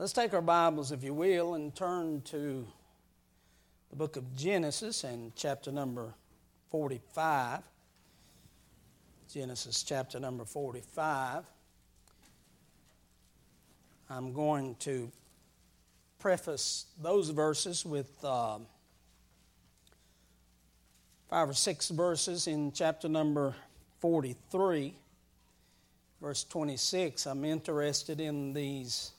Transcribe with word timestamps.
Let's 0.00 0.12
take 0.12 0.32
our 0.32 0.40
Bibles, 0.40 0.92
if 0.92 1.02
you 1.02 1.12
will, 1.12 1.54
and 1.54 1.74
turn 1.74 2.22
to 2.26 2.64
the 3.90 3.96
book 3.96 4.14
of 4.14 4.36
Genesis 4.36 5.02
and 5.02 5.34
chapter 5.34 5.72
number 5.72 6.14
45. 6.70 7.64
Genesis 9.28 9.82
chapter 9.82 10.20
number 10.20 10.44
45. 10.44 11.42
I'm 14.08 14.32
going 14.32 14.76
to 14.76 15.10
preface 16.20 16.86
those 17.02 17.30
verses 17.30 17.84
with 17.84 18.08
uh, 18.22 18.60
five 21.28 21.50
or 21.50 21.54
six 21.54 21.88
verses 21.88 22.46
in 22.46 22.70
chapter 22.70 23.08
number 23.08 23.52
43, 23.98 24.94
verse 26.22 26.44
26. 26.44 27.26
I'm 27.26 27.44
interested 27.44 28.20
in 28.20 28.52
these 28.52 29.10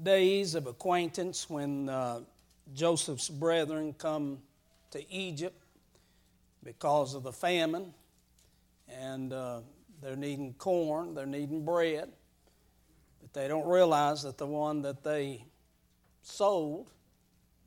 days 0.00 0.54
of 0.54 0.66
acquaintance 0.66 1.48
when 1.50 1.88
uh, 1.88 2.20
Joseph's 2.74 3.28
brethren 3.28 3.94
come 3.96 4.38
to 4.90 5.12
Egypt 5.12 5.60
because 6.64 7.14
of 7.14 7.22
the 7.22 7.32
famine, 7.32 7.92
and 8.88 9.32
uh, 9.32 9.60
they're 10.00 10.16
needing 10.16 10.54
corn, 10.54 11.14
they're 11.14 11.26
needing 11.26 11.64
bread, 11.64 12.10
but 13.20 13.32
they 13.32 13.48
don't 13.48 13.66
realize 13.66 14.22
that 14.22 14.38
the 14.38 14.46
one 14.46 14.82
that 14.82 15.02
they 15.02 15.44
sold, 16.22 16.90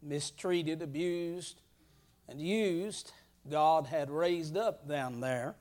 mistreated, 0.02 0.82
abused, 0.82 1.62
and 2.28 2.42
used, 2.42 3.12
God 3.50 3.86
had 3.86 4.10
raised 4.10 4.58
up 4.58 4.88
down 4.88 5.20
there 5.20 5.56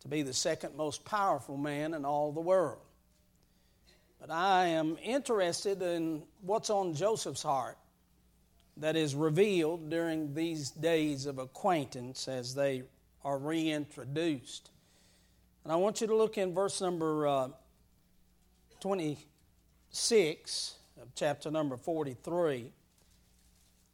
to 0.00 0.08
be 0.08 0.22
the 0.22 0.34
second 0.34 0.76
most 0.76 1.04
powerful 1.04 1.56
man 1.56 1.94
in 1.94 2.04
all 2.04 2.32
the 2.32 2.40
world. 2.40 2.80
But 4.22 4.30
I 4.30 4.66
am 4.66 4.98
interested 5.02 5.82
in 5.82 6.22
what's 6.42 6.70
on 6.70 6.94
Joseph's 6.94 7.42
heart 7.42 7.76
that 8.76 8.94
is 8.94 9.16
revealed 9.16 9.90
during 9.90 10.32
these 10.32 10.70
days 10.70 11.26
of 11.26 11.40
acquaintance 11.40 12.28
as 12.28 12.54
they 12.54 12.84
are 13.24 13.36
reintroduced. 13.36 14.70
And 15.64 15.72
I 15.72 15.76
want 15.76 16.00
you 16.00 16.06
to 16.06 16.14
look 16.14 16.38
in 16.38 16.54
verse 16.54 16.80
number 16.80 17.26
uh, 17.26 17.48
26 18.78 20.74
of 21.02 21.08
chapter 21.16 21.50
number 21.50 21.76
43. 21.76 22.70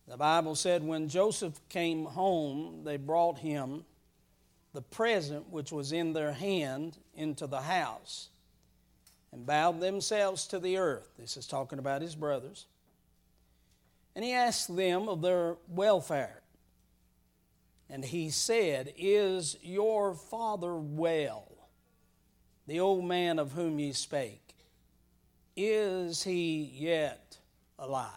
The 0.08 0.16
Bible 0.18 0.56
said, 0.56 0.84
When 0.84 1.08
Joseph 1.08 1.58
came 1.70 2.04
home, 2.04 2.82
they 2.84 2.98
brought 2.98 3.38
him 3.38 3.86
the 4.74 4.82
present 4.82 5.48
which 5.48 5.72
was 5.72 5.92
in 5.92 6.12
their 6.12 6.32
hand 6.32 6.98
into 7.14 7.46
the 7.46 7.62
house 7.62 8.28
and 9.32 9.46
bowed 9.46 9.80
themselves 9.80 10.46
to 10.48 10.58
the 10.58 10.76
earth. 10.78 11.08
This 11.18 11.36
is 11.36 11.46
talking 11.46 11.78
about 11.78 12.02
his 12.02 12.14
brothers. 12.14 12.66
And 14.14 14.24
he 14.24 14.32
asked 14.32 14.74
them 14.74 15.08
of 15.08 15.22
their 15.22 15.56
welfare. 15.68 16.42
And 17.90 18.04
he 18.04 18.30
said, 18.30 18.92
Is 18.96 19.56
your 19.62 20.14
father 20.14 20.74
well, 20.74 21.50
the 22.66 22.80
old 22.80 23.04
man 23.04 23.38
of 23.38 23.52
whom 23.52 23.78
ye 23.78 23.92
spake? 23.92 24.54
Is 25.56 26.22
he 26.22 26.70
yet 26.74 27.38
alive? 27.78 28.12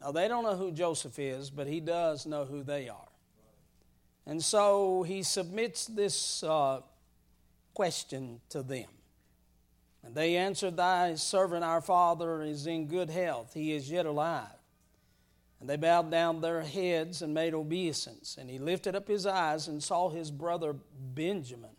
Now, 0.00 0.12
they 0.12 0.28
don't 0.28 0.44
know 0.44 0.56
who 0.56 0.72
Joseph 0.72 1.18
is, 1.18 1.50
but 1.50 1.66
he 1.66 1.80
does 1.80 2.24
know 2.24 2.44
who 2.44 2.62
they 2.62 2.88
are. 2.88 3.08
And 4.26 4.42
so 4.42 5.02
he 5.02 5.22
submits 5.22 5.86
this 5.86 6.42
uh, 6.42 6.80
question 7.74 8.40
to 8.50 8.62
them. 8.62 8.88
And 10.02 10.14
they 10.14 10.36
answered, 10.36 10.76
Thy 10.76 11.14
servant, 11.14 11.64
our 11.64 11.80
father, 11.80 12.42
is 12.42 12.66
in 12.66 12.86
good 12.86 13.10
health. 13.10 13.52
He 13.54 13.72
is 13.72 13.90
yet 13.90 14.06
alive. 14.06 14.48
And 15.60 15.68
they 15.68 15.76
bowed 15.76 16.10
down 16.10 16.40
their 16.40 16.62
heads 16.62 17.20
and 17.20 17.34
made 17.34 17.52
obeisance. 17.52 18.38
And 18.40 18.48
he 18.48 18.58
lifted 18.58 18.96
up 18.96 19.06
his 19.06 19.26
eyes 19.26 19.68
and 19.68 19.82
saw 19.82 20.08
his 20.08 20.30
brother 20.30 20.74
Benjamin, 21.14 21.76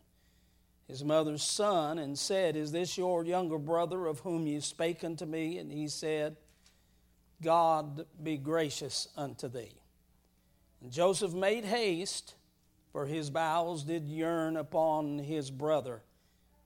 his 0.87 1.03
mother's 1.03 1.41
son, 1.41 1.97
and 1.97 2.17
said, 2.17 2.55
Is 2.55 2.71
this 2.71 2.95
your 2.95 3.25
younger 3.25 3.57
brother 3.57 4.05
of 4.05 4.19
whom 4.19 4.45
you 4.45 4.61
spake 4.61 5.03
unto 5.03 5.25
me? 5.25 5.57
And 5.57 5.71
he 5.71 5.87
said, 5.87 6.37
God 7.41 8.05
be 8.21 8.37
gracious 8.37 9.07
unto 9.17 9.47
thee. 9.47 9.73
And 10.81 10.91
Joseph 10.91 11.33
made 11.33 11.65
haste, 11.65 12.35
for 12.91 13.07
his 13.07 13.31
bowels 13.31 13.83
did 13.83 14.07
yearn 14.07 14.57
upon 14.57 15.17
his 15.17 15.49
brother. 15.49 16.03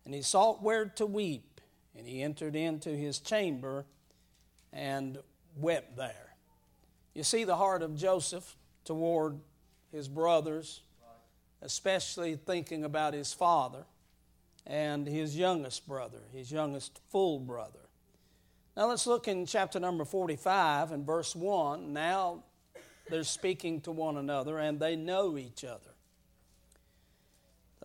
And 0.06 0.14
he 0.14 0.22
sought 0.22 0.62
where 0.62 0.86
to 0.86 1.06
weep, 1.06 1.60
and 1.98 2.08
he 2.08 2.22
entered 2.22 2.56
into 2.56 2.90
his 2.90 3.20
chamber 3.20 3.86
and 4.72 5.18
wept 5.58 5.98
there. 5.98 6.36
You 7.14 7.24
see 7.24 7.44
the 7.44 7.56
heart 7.56 7.82
of 7.82 7.96
Joseph 7.96 8.56
toward 8.84 9.40
his 9.92 10.08
brothers, 10.08 10.82
especially 11.62 12.36
thinking 12.36 12.84
about 12.84 13.14
his 13.14 13.34
father 13.34 13.86
and 14.68 15.08
his 15.08 15.38
youngest 15.38 15.88
brother, 15.88 16.20
his 16.34 16.52
youngest 16.52 17.00
full 17.10 17.40
brother. 17.40 17.80
Now 18.76 18.90
let's 18.90 19.08
look 19.08 19.28
in 19.28 19.46
chapter 19.46 19.80
number 19.80 20.04
45 20.04 20.92
and 20.92 21.06
verse 21.06 21.36
1. 21.36 21.94
Now 21.94 22.44
they're 23.10 23.24
speaking 23.24 23.80
to 23.82 23.92
one 23.92 24.18
another 24.18 24.60
and 24.60 24.80
they 24.80 24.96
know 24.96 25.38
each 25.38 25.64
other. 25.64 25.94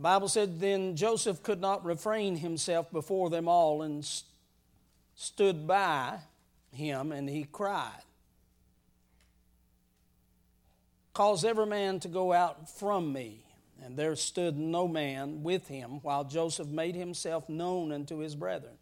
The 0.01 0.05
Bible 0.05 0.29
said, 0.29 0.61
Then 0.61 0.97
Joseph 0.97 1.43
could 1.43 1.61
not 1.61 1.85
refrain 1.85 2.37
himself 2.37 2.91
before 2.91 3.29
them 3.29 3.49
all 3.49 3.83
and 3.83 4.03
st- 4.03 4.25
stood 5.15 5.67
by 5.67 6.21
him, 6.73 7.13
and 7.13 7.29
he 7.29 7.45
cried, 7.45 8.01
Cause 11.13 11.45
every 11.45 11.67
man 11.67 12.01
to 12.01 12.09
go 12.09 12.33
out 12.33 12.71
from 12.79 13.13
me. 13.13 13.45
And 13.85 13.95
there 13.95 14.17
stood 14.17 14.57
no 14.57 14.89
man 14.89 15.43
with 15.43 15.69
him, 15.69 16.01
while 16.01 16.25
Joseph 16.25 16.69
made 16.69 16.95
himself 16.95 17.47
known 17.51 17.93
unto 17.93 18.21
his 18.21 18.35
brethren. 18.35 18.79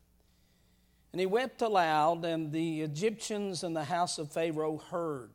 And 1.11 1.19
he 1.19 1.27
wept 1.27 1.61
aloud, 1.63 2.25
and 2.25 2.53
the 2.53 2.83
Egyptians 2.83 3.65
and 3.65 3.75
the 3.75 3.83
house 3.83 4.19
of 4.19 4.31
Pharaoh 4.31 4.77
heard. 4.77 5.33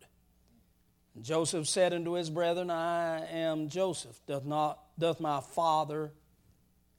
And 1.13 1.25
Joseph 1.25 1.67
said 1.67 1.91
unto 1.91 2.13
his 2.13 2.29
brethren, 2.29 2.69
I 2.69 3.25
am 3.25 3.67
Joseph. 3.67 4.17
Doth 4.25 4.45
not 4.45 4.79
doth 4.97 5.19
my 5.19 5.41
father, 5.41 6.11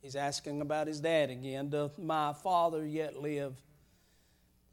he's 0.03 0.17
asking 0.17 0.61
about 0.61 0.87
his 0.87 1.01
dad 1.01 1.31
again, 1.31 1.71
doth 1.71 1.99
my 1.99 2.33
father 2.33 2.87
yet 2.87 3.17
live? 3.17 3.55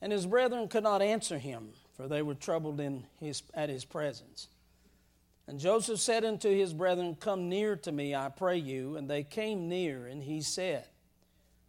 And 0.01 0.11
his 0.11 0.25
brethren 0.25 0.67
could 0.67 0.83
not 0.83 1.01
answer 1.01 1.37
him, 1.37 1.69
for 1.95 2.07
they 2.07 2.21
were 2.21 2.33
troubled 2.33 2.79
in 2.79 3.05
his, 3.19 3.43
at 3.53 3.69
his 3.69 3.85
presence. 3.85 4.47
And 5.47 5.59
Joseph 5.59 5.99
said 5.99 6.25
unto 6.25 6.49
his 6.49 6.73
brethren, 6.73 7.15
Come 7.19 7.49
near 7.49 7.75
to 7.77 7.91
me, 7.91 8.15
I 8.15 8.29
pray 8.29 8.57
you. 8.57 8.95
And 8.95 9.09
they 9.09 9.23
came 9.23 9.67
near, 9.67 10.07
and 10.07 10.23
he 10.23 10.41
said, 10.41 10.85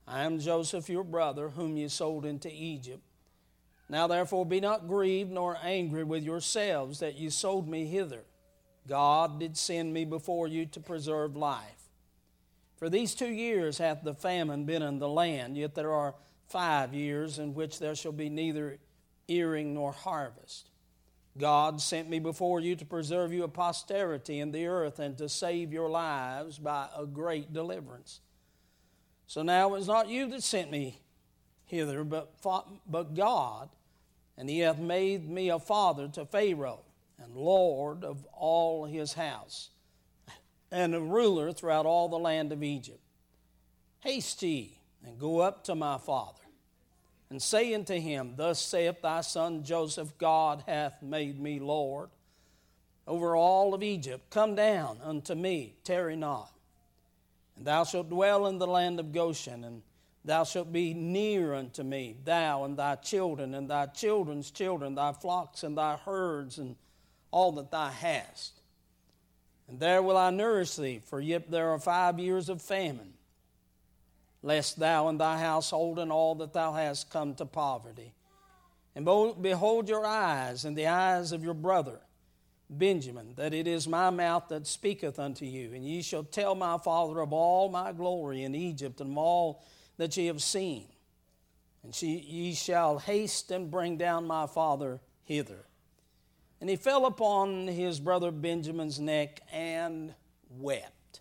I 0.06 0.22
am 0.22 0.38
Joseph 0.38 0.88
your 0.88 1.04
brother, 1.04 1.50
whom 1.50 1.76
ye 1.76 1.88
sold 1.88 2.24
into 2.24 2.50
Egypt. 2.52 3.02
Now 3.88 4.06
therefore 4.06 4.46
be 4.46 4.60
not 4.60 4.88
grieved 4.88 5.30
nor 5.30 5.58
angry 5.62 6.04
with 6.04 6.22
yourselves 6.22 7.00
that 7.00 7.16
ye 7.16 7.28
sold 7.28 7.68
me 7.68 7.86
hither. 7.86 8.24
God 8.88 9.38
did 9.38 9.56
send 9.56 9.92
me 9.92 10.04
before 10.04 10.48
you 10.48 10.66
to 10.66 10.80
preserve 10.80 11.36
life. 11.36 11.88
For 12.76 12.88
these 12.88 13.14
two 13.14 13.28
years 13.28 13.78
hath 13.78 14.02
the 14.02 14.14
famine 14.14 14.64
been 14.64 14.82
in 14.82 14.98
the 14.98 15.08
land, 15.08 15.56
yet 15.56 15.74
there 15.74 15.92
are 15.92 16.14
five 16.48 16.92
years 16.92 17.38
in 17.38 17.54
which 17.54 17.78
there 17.78 17.94
shall 17.94 18.12
be 18.12 18.28
neither 18.28 18.78
earing 19.28 19.74
nor 19.74 19.92
harvest. 19.92 20.68
God 21.38 21.80
sent 21.80 22.10
me 22.10 22.18
before 22.18 22.60
you 22.60 22.76
to 22.76 22.84
preserve 22.84 23.32
you 23.32 23.44
a 23.44 23.48
posterity 23.48 24.40
in 24.40 24.52
the 24.52 24.66
earth 24.66 24.98
and 24.98 25.16
to 25.18 25.28
save 25.28 25.72
your 25.72 25.88
lives 25.88 26.58
by 26.58 26.88
a 26.96 27.06
great 27.06 27.52
deliverance. 27.52 28.20
So 29.26 29.42
now 29.42 29.68
it 29.68 29.72
was 29.72 29.86
not 29.86 30.08
you 30.08 30.28
that 30.28 30.42
sent 30.42 30.70
me 30.70 31.00
hither, 31.64 32.04
but, 32.04 32.34
but 32.86 33.14
God, 33.14 33.70
and 34.36 34.50
he 34.50 34.58
hath 34.58 34.78
made 34.78 35.26
me 35.30 35.48
a 35.48 35.58
father 35.58 36.08
to 36.08 36.26
Pharaoh 36.26 36.80
and 37.22 37.36
Lord 37.36 38.04
of 38.04 38.26
all 38.32 38.84
his 38.84 39.12
house, 39.14 39.70
and 40.70 40.94
a 40.94 41.00
ruler 41.00 41.52
throughout 41.52 41.86
all 41.86 42.08
the 42.08 42.18
land 42.18 42.52
of 42.52 42.62
Egypt. 42.62 43.00
Haste 44.00 44.42
ye, 44.42 44.78
and 45.04 45.18
go 45.18 45.40
up 45.40 45.64
to 45.64 45.74
my 45.74 45.98
father, 45.98 46.42
and 47.30 47.40
say 47.40 47.72
unto 47.74 47.94
him, 47.94 48.34
Thus 48.36 48.60
saith 48.60 49.02
thy 49.02 49.20
son 49.20 49.64
Joseph, 49.64 50.16
God 50.18 50.64
hath 50.66 51.02
made 51.02 51.40
me 51.40 51.60
Lord 51.60 52.10
over 53.06 53.36
all 53.36 53.74
of 53.74 53.82
Egypt. 53.82 54.30
Come 54.30 54.54
down 54.54 54.98
unto 55.02 55.34
me, 55.34 55.74
tarry 55.84 56.16
not. 56.16 56.52
And 57.56 57.66
thou 57.66 57.84
shalt 57.84 58.08
dwell 58.08 58.46
in 58.46 58.58
the 58.58 58.66
land 58.66 58.98
of 58.98 59.12
Goshen, 59.12 59.64
and 59.64 59.82
thou 60.24 60.44
shalt 60.44 60.72
be 60.72 60.94
near 60.94 61.54
unto 61.54 61.82
me, 61.82 62.16
thou 62.24 62.64
and 62.64 62.76
thy 62.76 62.96
children, 62.96 63.54
and 63.54 63.68
thy 63.68 63.86
children's 63.86 64.50
children, 64.50 64.94
thy 64.94 65.12
flocks 65.12 65.62
and 65.62 65.76
thy 65.76 65.96
herds, 65.96 66.58
and 66.58 66.76
all 67.32 67.50
that 67.52 67.72
thou 67.72 67.88
hast. 67.88 68.60
And 69.68 69.80
there 69.80 70.02
will 70.02 70.16
I 70.16 70.30
nourish 70.30 70.76
thee, 70.76 71.00
for 71.04 71.20
yet 71.20 71.50
there 71.50 71.70
are 71.70 71.78
five 71.78 72.20
years 72.20 72.48
of 72.48 72.62
famine, 72.62 73.14
lest 74.42 74.78
thou 74.78 75.08
and 75.08 75.18
thy 75.18 75.38
household 75.38 75.98
and 75.98 76.12
all 76.12 76.36
that 76.36 76.52
thou 76.52 76.72
hast 76.72 77.10
come 77.10 77.34
to 77.36 77.46
poverty. 77.46 78.12
And 78.94 79.04
behold 79.04 79.88
your 79.88 80.06
eyes 80.06 80.64
and 80.64 80.76
the 80.76 80.86
eyes 80.86 81.32
of 81.32 81.42
your 81.42 81.54
brother 81.54 81.98
Benjamin, 82.68 83.34
that 83.36 83.54
it 83.54 83.66
is 83.66 83.88
my 83.88 84.10
mouth 84.10 84.48
that 84.48 84.66
speaketh 84.66 85.18
unto 85.18 85.44
you. 85.44 85.72
And 85.74 85.86
ye 85.86 86.02
shall 86.02 86.24
tell 86.24 86.54
my 86.54 86.78
father 86.78 87.20
of 87.20 87.32
all 87.32 87.68
my 87.68 87.92
glory 87.92 88.44
in 88.44 88.54
Egypt 88.54 89.00
and 89.00 89.16
all 89.16 89.62
that 89.96 90.16
ye 90.16 90.26
have 90.26 90.42
seen. 90.42 90.86
And 91.82 92.00
ye 92.02 92.54
shall 92.54 92.98
haste 92.98 93.50
and 93.50 93.70
bring 93.70 93.96
down 93.96 94.26
my 94.26 94.46
father 94.46 95.00
hither. 95.24 95.64
And 96.62 96.70
he 96.70 96.76
fell 96.76 97.06
upon 97.06 97.66
his 97.66 97.98
brother 97.98 98.30
Benjamin's 98.30 99.00
neck 99.00 99.40
and 99.52 100.14
wept. 100.48 101.18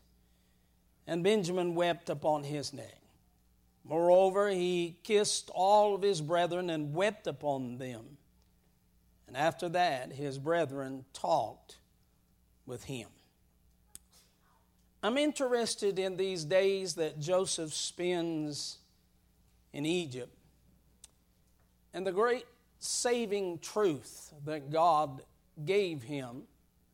And 1.08 1.24
Benjamin 1.24 1.74
wept 1.74 2.12
upon 2.12 2.44
his 2.44 2.72
neck. 2.74 3.02
Moreover, 3.84 4.50
he 4.50 4.98
kissed 5.02 5.50
all 5.56 5.96
of 5.96 6.04
his 6.04 6.22
brethren 6.22 6.70
and 6.70 6.94
wept 6.94 7.26
upon 7.26 7.80
them. 7.80 8.20
And 9.28 9.36
after 9.36 9.68
that, 9.70 10.12
his 10.12 10.38
brethren 10.38 11.06
talked 11.12 11.78
with 12.68 12.84
him. 12.84 13.08
I'm 15.02 15.18
interested 15.18 15.98
in 15.98 16.18
these 16.18 16.46
days 16.46 16.94
that 16.94 17.20
Joseph 17.20 17.74
spends 17.74 18.78
in 19.74 19.88
Egypt 19.88 20.38
and 21.96 22.06
the 22.06 22.12
great 22.12 22.46
saving 22.78 23.58
truth 23.58 24.34
that 24.46 24.70
God 24.70 25.24
gave 25.66 26.04
him, 26.04 26.44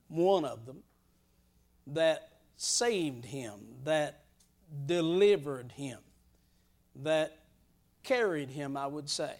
one 0.07 0.45
of 0.45 0.65
them, 0.65 0.83
that 1.87 2.29
saved 2.55 3.25
him, 3.25 3.59
that 3.83 4.23
delivered 4.85 5.71
him 5.71 5.99
that 7.03 7.37
carried 8.03 8.49
him, 8.49 8.77
I 8.77 8.87
would 8.87 9.09
say. 9.09 9.33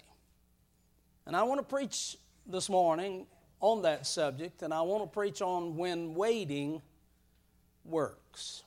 And 1.26 1.36
I 1.36 1.44
want 1.44 1.60
to 1.60 1.66
preach 1.66 2.18
this 2.46 2.70
morning 2.70 3.26
on 3.60 3.82
that 3.82 4.06
subject, 4.06 4.62
and 4.62 4.74
I 4.74 4.82
want 4.82 5.04
to 5.04 5.10
preach 5.10 5.42
on 5.42 5.76
when 5.76 6.14
waiting 6.14 6.82
works. 7.84 8.64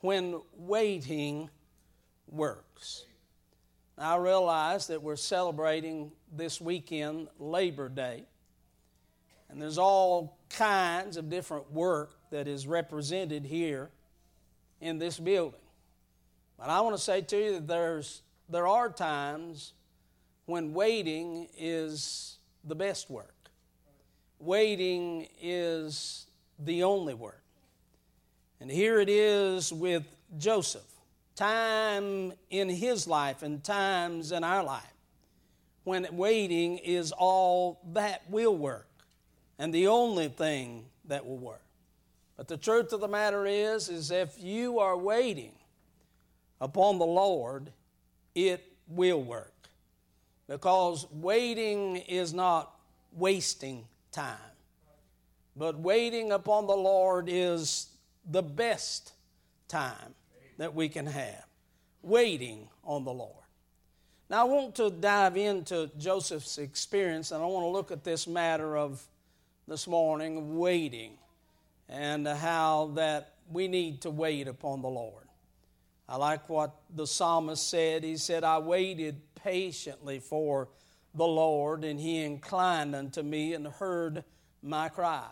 When 0.00 0.40
waiting 0.56 1.50
works. 2.28 3.04
I 3.98 4.16
realize 4.16 4.86
that 4.88 5.02
we're 5.02 5.16
celebrating 5.16 6.12
this 6.34 6.60
weekend 6.60 7.28
Labor 7.38 7.88
Day, 7.88 8.24
and 9.52 9.60
there's 9.60 9.78
all 9.78 10.38
kinds 10.48 11.18
of 11.18 11.28
different 11.28 11.70
work 11.70 12.14
that 12.30 12.48
is 12.48 12.66
represented 12.66 13.44
here 13.44 13.90
in 14.80 14.98
this 14.98 15.18
building. 15.18 15.60
But 16.58 16.70
I 16.70 16.80
want 16.80 16.96
to 16.96 17.02
say 17.02 17.20
to 17.20 17.36
you 17.36 17.52
that 17.52 17.66
there's, 17.66 18.22
there 18.48 18.66
are 18.66 18.88
times 18.88 19.74
when 20.46 20.72
waiting 20.72 21.48
is 21.56 22.38
the 22.64 22.74
best 22.74 23.10
work. 23.10 23.34
Waiting 24.38 25.28
is 25.40 26.26
the 26.58 26.82
only 26.82 27.14
work. 27.14 27.42
And 28.60 28.70
here 28.70 29.00
it 29.00 29.10
is 29.10 29.70
with 29.70 30.04
Joseph. 30.38 30.82
Time 31.36 32.32
in 32.48 32.70
his 32.70 33.06
life 33.06 33.42
and 33.42 33.62
times 33.62 34.32
in 34.32 34.44
our 34.44 34.64
life 34.64 34.86
when 35.84 36.06
waiting 36.12 36.78
is 36.78 37.12
all 37.12 37.80
that 37.92 38.22
will 38.30 38.56
work 38.56 38.86
and 39.62 39.72
the 39.72 39.86
only 39.86 40.26
thing 40.26 40.86
that 41.04 41.24
will 41.24 41.38
work. 41.38 41.62
But 42.36 42.48
the 42.48 42.56
truth 42.56 42.92
of 42.92 43.00
the 43.00 43.06
matter 43.06 43.46
is 43.46 43.88
is 43.88 44.10
if 44.10 44.42
you 44.42 44.80
are 44.80 44.96
waiting 44.96 45.52
upon 46.60 46.98
the 46.98 47.06
Lord, 47.06 47.70
it 48.34 48.72
will 48.88 49.22
work. 49.22 49.54
Because 50.48 51.06
waiting 51.12 51.94
is 51.94 52.34
not 52.34 52.74
wasting 53.12 53.84
time, 54.10 54.34
but 55.54 55.78
waiting 55.78 56.32
upon 56.32 56.66
the 56.66 56.76
Lord 56.76 57.28
is 57.28 57.86
the 58.28 58.42
best 58.42 59.12
time 59.68 60.16
that 60.58 60.74
we 60.74 60.88
can 60.88 61.06
have. 61.06 61.46
Waiting 62.02 62.68
on 62.82 63.04
the 63.04 63.12
Lord. 63.12 63.44
Now, 64.28 64.40
I 64.40 64.44
want 64.44 64.74
to 64.74 64.90
dive 64.90 65.36
into 65.36 65.88
Joseph's 65.98 66.58
experience, 66.58 67.30
and 67.30 67.40
I 67.40 67.46
want 67.46 67.62
to 67.62 67.68
look 67.68 67.92
at 67.92 68.02
this 68.02 68.26
matter 68.26 68.76
of 68.76 69.06
this 69.68 69.86
morning, 69.86 70.58
waiting, 70.58 71.18
and 71.88 72.26
how 72.26 72.92
that 72.94 73.34
we 73.50 73.68
need 73.68 74.02
to 74.02 74.10
wait 74.10 74.48
upon 74.48 74.82
the 74.82 74.88
Lord. 74.88 75.24
I 76.08 76.16
like 76.16 76.48
what 76.48 76.74
the 76.94 77.06
psalmist 77.06 77.68
said. 77.68 78.04
He 78.04 78.16
said, 78.16 78.44
I 78.44 78.58
waited 78.58 79.20
patiently 79.34 80.18
for 80.18 80.68
the 81.14 81.26
Lord, 81.26 81.84
and 81.84 81.98
he 81.98 82.22
inclined 82.22 82.94
unto 82.94 83.22
me 83.22 83.54
and 83.54 83.66
heard 83.66 84.24
my 84.62 84.88
cry. 84.88 85.28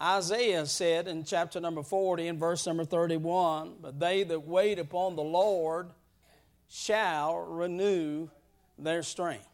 Isaiah 0.00 0.64
said 0.64 1.08
in 1.08 1.24
chapter 1.24 1.60
number 1.60 1.82
40 1.82 2.28
and 2.28 2.38
verse 2.38 2.66
number 2.66 2.84
31 2.84 3.76
But 3.82 4.00
they 4.00 4.22
that 4.22 4.46
wait 4.46 4.78
upon 4.78 5.14
the 5.14 5.22
Lord 5.22 5.90
shall 6.68 7.38
renew 7.38 8.28
their 8.78 9.02
strength. 9.02 9.49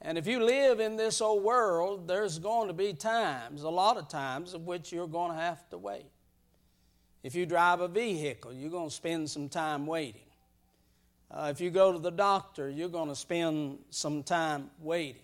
And 0.00 0.16
if 0.16 0.26
you 0.26 0.42
live 0.42 0.78
in 0.78 0.96
this 0.96 1.20
old 1.20 1.42
world, 1.42 2.06
there's 2.06 2.38
going 2.38 2.68
to 2.68 2.74
be 2.74 2.92
times, 2.92 3.62
a 3.64 3.68
lot 3.68 3.96
of 3.96 4.08
times, 4.08 4.54
of 4.54 4.66
which 4.66 4.92
you're 4.92 5.08
going 5.08 5.32
to 5.32 5.38
have 5.38 5.68
to 5.70 5.78
wait. 5.78 6.06
If 7.24 7.34
you 7.34 7.46
drive 7.46 7.80
a 7.80 7.88
vehicle, 7.88 8.52
you're 8.52 8.70
going 8.70 8.88
to 8.88 8.94
spend 8.94 9.28
some 9.28 9.48
time 9.48 9.86
waiting. 9.86 10.22
Uh, 11.30 11.48
if 11.50 11.60
you 11.60 11.70
go 11.70 11.92
to 11.92 11.98
the 11.98 12.12
doctor, 12.12 12.70
you're 12.70 12.88
going 12.88 13.08
to 13.08 13.16
spend 13.16 13.78
some 13.90 14.22
time 14.22 14.70
waiting. 14.80 15.22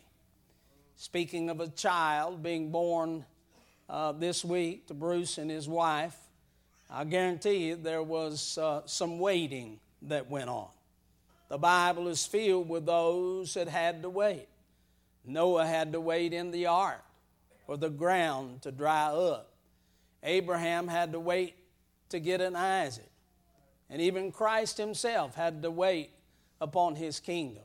Speaking 0.97 1.51
of 1.51 1.61
a 1.61 1.69
child 1.69 2.43
being 2.43 2.71
born 2.73 3.25
uh, 3.89 4.13
this 4.13 4.45
week 4.45 4.89
to 4.89 4.95
Bruce 4.95 5.39
and 5.39 5.51
his 5.51 5.69
wife, 5.69 6.17
I 6.91 7.05
guarantee 7.05 7.69
you 7.69 7.77
there 7.77 8.03
was 8.03 8.59
uh, 8.59 8.83
some 8.87 9.19
waiting 9.19 9.79
that 10.03 10.29
went 10.29 10.51
on. 10.51 10.69
The 11.49 11.59
Bible 11.59 12.09
is 12.09 12.27
filled 12.27 12.69
with 12.69 12.87
those 12.87 13.55
that 13.55 13.69
had 13.69 14.03
to 14.03 14.11
wait. 14.11 14.49
Noah 15.25 15.67
had 15.67 15.93
to 15.93 16.01
wait 16.01 16.33
in 16.33 16.51
the 16.51 16.67
ark 16.67 17.03
for 17.67 17.77
the 17.77 17.91
ground 17.91 18.63
to 18.63 18.73
dry 18.73 19.07
up. 19.07 19.51
Abraham 20.23 20.89
had 20.89 21.13
to 21.13 21.21
wait 21.21 21.55
to 22.11 22.21
get 22.21 22.41
an 22.41 22.57
Isaac. 22.57 23.11
And 23.91 24.01
even 24.01 24.33
Christ 24.33 24.79
himself 24.79 25.35
had 25.35 25.63
to 25.63 25.71
wait 25.71 26.11
upon 26.61 26.97
his 26.97 27.21
kingdom. 27.21 27.63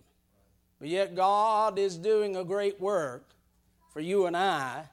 But 0.80 0.90
yet, 0.90 1.16
God 1.16 1.78
is 1.78 1.98
doing 1.98 2.36
a 2.36 2.44
great 2.44 2.80
work 2.80 3.30
for 3.92 4.00
you 4.00 4.26
and 4.26 4.36
I 4.36 4.86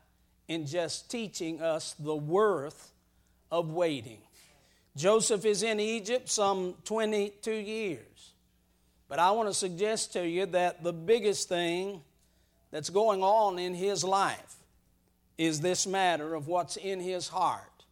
in 0.49 0.67
just 0.67 1.11
teaching 1.11 1.61
us 1.61 1.95
the 1.99 2.17
worth 2.17 2.93
of 3.51 3.71
waiting. 3.71 4.19
Joseph 4.97 5.45
is 5.45 5.63
in 5.63 5.79
Egypt 5.79 6.29
some 6.29 6.75
22 6.85 7.53
years. 7.53 8.33
But 9.09 9.19
I 9.19 9.31
want 9.33 9.49
to 9.49 9.55
suggest 9.55 10.15
to 10.15 10.27
you 10.27 10.47
that 10.47 10.83
the 10.83 10.93
biggest 10.93 11.49
thing 11.49 12.03
that's 12.77 12.91
going 12.91 13.23
on 13.23 13.59
in 13.59 13.73
his 13.73 14.05
life 14.05 14.57
is 15.39 15.63
this 15.63 15.87
matter 15.87 16.35
of 16.35 16.47
what's 16.47 16.77
in 16.77 17.01
his 17.01 17.27
heart 17.27 17.87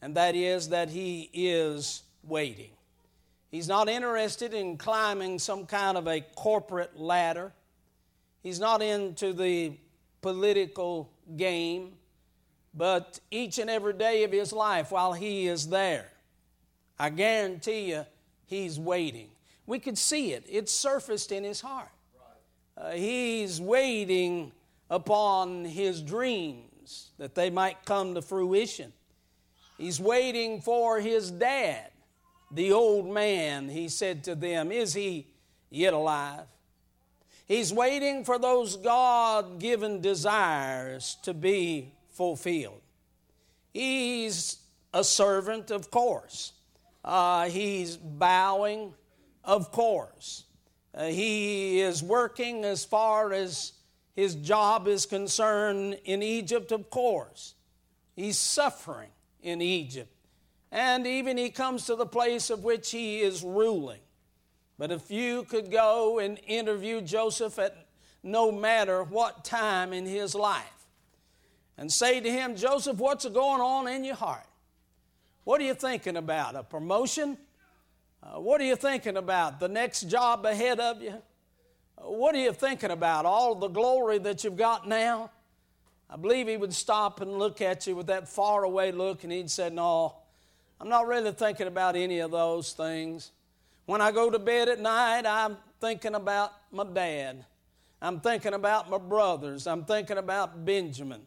and 0.00 0.14
that 0.14 0.34
is 0.34 0.70
that 0.70 0.88
he 0.88 1.28
is 1.34 2.02
waiting. 2.22 2.70
He's 3.50 3.68
not 3.68 3.86
interested 3.86 4.54
in 4.54 4.78
climbing 4.78 5.38
some 5.38 5.66
kind 5.66 5.98
of 5.98 6.08
a 6.08 6.22
corporate 6.36 6.98
ladder. 6.98 7.52
He's 8.42 8.58
not 8.58 8.80
into 8.80 9.34
the 9.34 9.74
political 10.22 11.12
game, 11.36 11.92
but 12.72 13.20
each 13.30 13.58
and 13.58 13.68
every 13.68 13.92
day 13.92 14.24
of 14.24 14.32
his 14.32 14.54
life 14.54 14.90
while 14.90 15.12
he 15.12 15.48
is 15.48 15.68
there, 15.68 16.08
I 16.98 17.10
guarantee 17.10 17.90
you, 17.90 18.06
he's 18.46 18.80
waiting. 18.80 19.28
We 19.66 19.80
could 19.80 19.98
see 19.98 20.32
it, 20.32 20.46
it 20.48 20.70
surfaced 20.70 21.30
in 21.30 21.44
his 21.44 21.60
heart. 21.60 21.90
Uh, 22.76 22.90
he's 22.90 23.60
waiting 23.60 24.52
upon 24.90 25.64
his 25.64 26.02
dreams 26.02 27.10
that 27.18 27.34
they 27.34 27.50
might 27.50 27.84
come 27.84 28.14
to 28.14 28.22
fruition. 28.22 28.92
He's 29.78 30.00
waiting 30.00 30.60
for 30.60 31.00
his 31.00 31.30
dad. 31.30 31.90
The 32.50 32.72
old 32.72 33.12
man, 33.12 33.68
he 33.68 33.88
said 33.88 34.24
to 34.24 34.34
them, 34.34 34.70
Is 34.70 34.94
he 34.94 35.26
yet 35.70 35.92
alive? 35.92 36.46
He's 37.46 37.72
waiting 37.72 38.24
for 38.24 38.38
those 38.38 38.76
God 38.76 39.58
given 39.58 40.00
desires 40.00 41.16
to 41.22 41.34
be 41.34 41.92
fulfilled. 42.10 42.80
He's 43.72 44.58
a 44.94 45.04
servant, 45.04 45.70
of 45.70 45.90
course. 45.90 46.52
Uh, 47.04 47.48
he's 47.48 47.96
bowing, 47.96 48.94
of 49.42 49.72
course. 49.72 50.44
Uh, 50.94 51.06
he 51.06 51.80
is 51.80 52.02
working 52.02 52.64
as 52.64 52.84
far 52.84 53.32
as 53.32 53.72
his 54.14 54.34
job 54.36 54.86
is 54.86 55.06
concerned 55.06 55.98
in 56.04 56.22
Egypt, 56.22 56.70
of 56.70 56.88
course. 56.88 57.54
He's 58.14 58.38
suffering 58.38 59.10
in 59.42 59.60
Egypt. 59.60 60.10
And 60.70 61.06
even 61.06 61.36
he 61.36 61.50
comes 61.50 61.86
to 61.86 61.96
the 61.96 62.06
place 62.06 62.50
of 62.50 62.62
which 62.62 62.90
he 62.90 63.20
is 63.20 63.42
ruling. 63.42 64.00
But 64.78 64.92
if 64.92 65.10
you 65.10 65.44
could 65.44 65.70
go 65.70 66.18
and 66.18 66.38
interview 66.46 67.00
Joseph 67.00 67.58
at 67.58 67.84
no 68.24 68.50
matter 68.50 69.04
what 69.04 69.44
time 69.44 69.92
in 69.92 70.06
his 70.06 70.34
life. 70.34 70.64
And 71.76 71.92
say 71.92 72.20
to 72.20 72.30
him, 72.30 72.56
Joseph, 72.56 72.96
what's 72.96 73.28
going 73.28 73.60
on 73.60 73.86
in 73.86 74.02
your 74.02 74.14
heart? 74.14 74.46
What 75.44 75.60
are 75.60 75.64
you 75.64 75.74
thinking 75.74 76.16
about? 76.16 76.56
A 76.56 76.62
promotion? 76.62 77.36
Uh, 78.24 78.40
what 78.40 78.58
are 78.60 78.64
you 78.64 78.76
thinking 78.76 79.18
about? 79.18 79.60
The 79.60 79.68
next 79.68 80.02
job 80.02 80.46
ahead 80.46 80.80
of 80.80 81.02
you? 81.02 81.22
Uh, 81.98 82.10
what 82.10 82.34
are 82.34 82.38
you 82.38 82.52
thinking 82.54 82.90
about? 82.90 83.26
All 83.26 83.54
the 83.54 83.68
glory 83.68 84.18
that 84.18 84.44
you've 84.44 84.56
got 84.56 84.88
now? 84.88 85.30
I 86.08 86.16
believe 86.16 86.48
he 86.48 86.56
would 86.56 86.72
stop 86.72 87.20
and 87.20 87.38
look 87.38 87.60
at 87.60 87.86
you 87.86 87.96
with 87.96 88.06
that 88.06 88.28
faraway 88.28 88.92
look 88.92 89.24
and 89.24 89.32
he'd 89.32 89.50
say, 89.50 89.68
No, 89.68 90.16
I'm 90.80 90.88
not 90.88 91.06
really 91.06 91.32
thinking 91.32 91.66
about 91.66 91.96
any 91.96 92.20
of 92.20 92.30
those 92.30 92.72
things. 92.72 93.30
When 93.84 94.00
I 94.00 94.10
go 94.10 94.30
to 94.30 94.38
bed 94.38 94.70
at 94.70 94.80
night, 94.80 95.26
I'm 95.26 95.58
thinking 95.80 96.14
about 96.14 96.52
my 96.72 96.84
dad. 96.84 97.44
I'm 98.00 98.20
thinking 98.20 98.54
about 98.54 98.88
my 98.88 98.98
brothers. 98.98 99.66
I'm 99.66 99.84
thinking 99.84 100.16
about 100.16 100.64
Benjamin. 100.64 101.20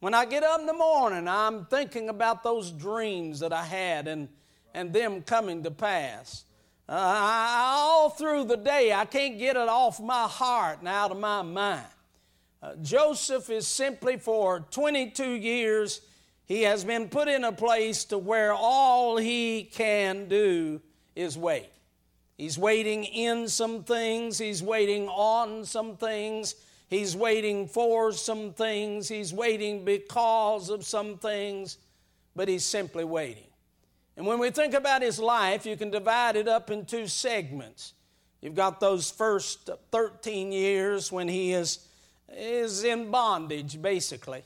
When 0.00 0.14
I 0.14 0.24
get 0.24 0.44
up 0.44 0.60
in 0.60 0.66
the 0.66 0.72
morning, 0.72 1.28
I'm 1.28 1.66
thinking 1.66 2.08
about 2.08 2.42
those 2.42 2.70
dreams 2.70 3.40
that 3.40 3.52
I 3.52 3.64
had 3.64 4.08
and, 4.08 4.28
and 4.74 4.92
them 4.92 5.22
coming 5.22 5.62
to 5.62 5.70
pass. 5.70 6.44
Uh, 6.88 6.92
I, 6.94 7.74
all 7.76 8.10
through 8.10 8.44
the 8.44 8.56
day, 8.56 8.92
I 8.92 9.04
can't 9.04 9.38
get 9.38 9.56
it 9.56 9.68
off 9.68 10.00
my 10.00 10.24
heart 10.24 10.78
and 10.80 10.88
out 10.88 11.10
of 11.10 11.18
my 11.18 11.42
mind. 11.42 11.86
Uh, 12.62 12.74
Joseph 12.82 13.50
is 13.50 13.66
simply 13.66 14.16
for 14.16 14.60
22 14.70 15.30
years, 15.32 16.00
he 16.46 16.62
has 16.62 16.84
been 16.84 17.08
put 17.08 17.28
in 17.28 17.44
a 17.44 17.52
place 17.52 18.04
to 18.06 18.18
where 18.18 18.54
all 18.54 19.18
he 19.18 19.64
can 19.64 20.28
do 20.28 20.80
is 21.14 21.36
wait. 21.36 21.68
He's 22.36 22.56
waiting 22.56 23.04
in 23.04 23.48
some 23.48 23.84
things, 23.84 24.38
he's 24.38 24.62
waiting 24.62 25.08
on 25.08 25.64
some 25.64 25.96
things, 25.96 26.54
He's 26.88 27.14
waiting 27.14 27.68
for 27.68 28.12
some 28.12 28.54
things, 28.54 29.08
he's 29.08 29.32
waiting 29.32 29.84
because 29.84 30.70
of 30.70 30.86
some 30.86 31.18
things, 31.18 31.76
but 32.34 32.48
he's 32.48 32.64
simply 32.64 33.04
waiting. 33.04 33.47
And 34.18 34.26
when 34.26 34.40
we 34.40 34.50
think 34.50 34.74
about 34.74 35.00
his 35.00 35.20
life, 35.20 35.64
you 35.64 35.76
can 35.76 35.90
divide 35.90 36.34
it 36.34 36.48
up 36.48 36.72
in 36.72 36.84
two 36.84 37.06
segments. 37.06 37.94
You've 38.40 38.56
got 38.56 38.80
those 38.80 39.12
first 39.12 39.70
13 39.92 40.50
years 40.50 41.12
when 41.12 41.28
he 41.28 41.52
is, 41.52 41.86
is 42.32 42.82
in 42.82 43.12
bondage, 43.12 43.80
basically. 43.80 44.42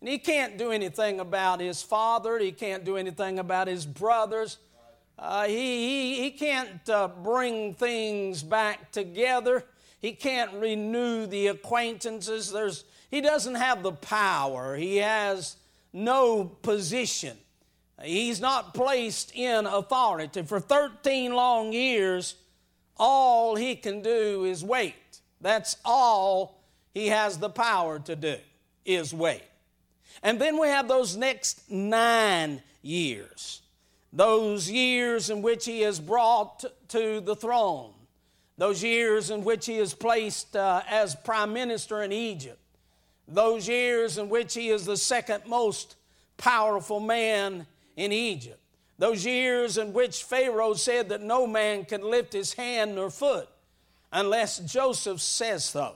And 0.00 0.08
he 0.08 0.16
can't 0.16 0.56
do 0.56 0.70
anything 0.70 1.20
about 1.20 1.60
his 1.60 1.82
father, 1.82 2.38
he 2.38 2.52
can't 2.52 2.86
do 2.86 2.96
anything 2.96 3.38
about 3.38 3.68
his 3.68 3.84
brothers. 3.84 4.56
Uh, 5.18 5.44
he, 5.44 6.14
he, 6.14 6.22
he 6.22 6.30
can't 6.30 6.88
uh, 6.88 7.08
bring 7.08 7.74
things 7.74 8.42
back 8.42 8.92
together. 8.92 9.64
He 10.00 10.12
can't 10.12 10.54
renew 10.54 11.26
the 11.26 11.48
acquaintances. 11.48 12.50
There's, 12.50 12.84
he 13.10 13.20
doesn't 13.20 13.56
have 13.56 13.82
the 13.82 13.92
power. 13.92 14.74
He 14.74 14.96
has 14.96 15.56
no 15.92 16.44
position. 16.46 17.36
He's 18.02 18.40
not 18.40 18.74
placed 18.74 19.34
in 19.34 19.66
authority. 19.66 20.42
For 20.42 20.60
13 20.60 21.34
long 21.34 21.72
years, 21.72 22.34
all 22.96 23.56
he 23.56 23.76
can 23.76 24.02
do 24.02 24.44
is 24.44 24.62
wait. 24.62 24.94
That's 25.40 25.76
all 25.84 26.62
he 26.92 27.08
has 27.08 27.38
the 27.38 27.50
power 27.50 27.98
to 28.00 28.16
do, 28.16 28.36
is 28.84 29.14
wait. 29.14 29.44
And 30.22 30.40
then 30.40 30.58
we 30.58 30.68
have 30.68 30.88
those 30.88 31.16
next 31.16 31.70
nine 31.70 32.62
years, 32.82 33.62
those 34.12 34.70
years 34.70 35.30
in 35.30 35.42
which 35.42 35.64
he 35.64 35.82
is 35.82 36.00
brought 36.00 36.64
to 36.88 37.20
the 37.20 37.36
throne 37.36 37.92
those 38.58 38.82
years 38.82 39.30
in 39.30 39.44
which 39.44 39.66
he 39.66 39.76
is 39.76 39.94
placed 39.94 40.56
uh, 40.56 40.82
as 40.88 41.14
prime 41.14 41.52
minister 41.52 42.02
in 42.02 42.12
Egypt, 42.12 42.58
those 43.28 43.68
years 43.68 44.18
in 44.18 44.28
which 44.28 44.54
he 44.54 44.70
is 44.70 44.86
the 44.86 44.96
second 44.96 45.42
most 45.46 45.96
powerful 46.36 47.00
man 47.00 47.66
in 47.96 48.12
Egypt, 48.12 48.60
those 48.98 49.26
years 49.26 49.78
in 49.78 49.92
which 49.92 50.22
Pharaoh 50.22 50.74
said 50.74 51.08
that 51.08 51.22
no 51.22 51.46
man 51.46 51.84
can 51.84 52.02
lift 52.02 52.32
his 52.32 52.52
hand 52.54 52.94
nor 52.94 53.10
foot 53.10 53.48
unless 54.12 54.58
Joseph 54.58 55.20
says 55.20 55.64
so. 55.64 55.94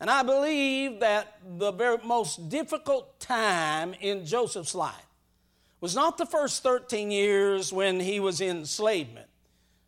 And 0.00 0.08
I 0.08 0.22
believe 0.22 1.00
that 1.00 1.38
the 1.58 1.72
very 1.72 1.98
most 2.04 2.48
difficult 2.48 3.18
time 3.18 3.94
in 4.00 4.24
Joseph's 4.24 4.74
life 4.74 4.94
was 5.80 5.94
not 5.94 6.18
the 6.18 6.26
first 6.26 6.62
13 6.62 7.10
years 7.10 7.72
when 7.72 8.00
he 8.00 8.20
was 8.20 8.40
in 8.40 8.58
enslavement. 8.58 9.26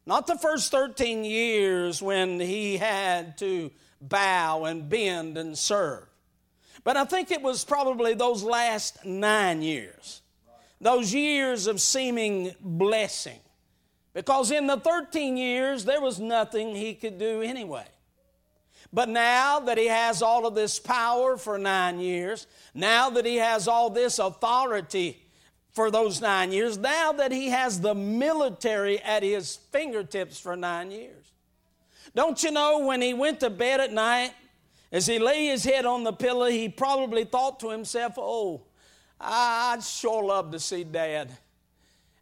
Not 0.07 0.27
the 0.27 0.37
first 0.37 0.71
13 0.71 1.25
years 1.25 2.03
when 2.03 2.41
he 2.41 2.77
had 2.77 3.39
to 3.39 3.71
bow 4.01 4.65
and 4.65 4.89
bend 4.89 5.37
and 5.37 5.57
serve. 5.57 6.05
But 6.83 6.97
I 6.97 7.05
think 7.05 7.31
it 7.31 7.43
was 7.43 7.65
probably 7.65 8.15
those 8.15 8.43
last 8.43 9.05
nine 9.05 9.63
years, 9.63 10.20
those 10.81 11.13
years 11.13 11.67
of 11.67 11.81
seeming 11.81 12.55
blessing. 12.61 13.39
Because 14.13 14.51
in 14.51 14.67
the 14.67 14.79
13 14.79 15.37
years, 15.37 15.85
there 15.85 16.01
was 16.01 16.19
nothing 16.19 16.75
he 16.75 16.95
could 16.95 17.19
do 17.19 17.43
anyway. 17.43 17.87
But 18.93 19.09
now 19.09 19.61
that 19.61 19.79
he 19.79 19.87
has 19.87 20.21
all 20.21 20.47
of 20.47 20.55
this 20.55 20.81
power 20.81 21.37
for 21.37 21.59
nine 21.59 22.01
years, 22.01 22.47
now 22.75 23.11
that 23.11 23.25
he 23.25 23.37
has 23.37 23.69
all 23.69 23.89
this 23.91 24.19
authority 24.19 25.23
for 25.71 25.93
those 25.93 26.21
nine 26.21 26.51
years, 26.51 26.77
now 26.77 27.13
that 27.13 27.31
he 27.31 27.51
has 27.51 27.81
the 27.81 27.95
military 27.95 29.01
at 29.01 29.23
his 29.23 29.57
fingertips 29.71 30.41
for 30.41 30.57
nine 30.57 30.91
years. 30.91 31.33
Don't 32.17 32.43
you 32.43 32.51
know 32.51 32.81
when 32.81 33.01
he 33.01 33.15
went 33.15 33.39
to 33.41 33.51
bed 33.51 33.81
at 33.81 33.93
night, 33.93 34.33
as 34.91 35.07
he 35.07 35.21
lay 35.21 35.47
his 35.47 35.63
head 35.63 35.87
on 35.87 36.03
the 36.03 36.13
pillow, 36.13 36.47
he 36.47 36.69
probably 36.69 37.23
thought 37.23 37.61
to 37.61 37.71
himself, 37.71 38.15
Oh, 38.17 38.63
I'd 39.21 39.83
sure 39.83 40.25
love 40.25 40.51
to 40.53 40.59
see 40.59 40.85
dad. 40.85 41.31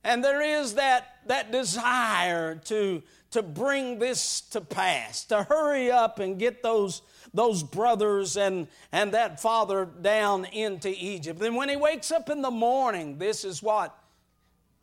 And 0.05 0.25
there 0.25 0.43
is 0.43 0.75
that, 0.75 1.17
that 1.27 1.53
desire 1.53 2.57
to, 2.67 3.03
to 3.31 3.43
bring 3.43 3.99
this 3.99 4.41
to 4.53 4.61
pass, 4.61 5.25
to 5.27 5.45
hurry 5.45 5.91
up 5.91 6.19
and 6.19 6.39
get 6.39 6.63
those 6.63 7.03
those 7.35 7.63
brothers 7.63 8.37
and, 8.37 8.69
and 8.93 9.13
that 9.13 9.41
father 9.41 9.85
down 9.87 10.45
into 10.47 10.89
Egypt. 10.89 11.41
And 11.43 11.57
when 11.57 11.69
he 11.69 11.77
wakes 11.77 12.11
up 12.11 12.31
in 12.31 12.43
the 12.43 12.51
morning, 12.51 13.19
this 13.19 13.45
is 13.45 13.63
what 13.63 13.97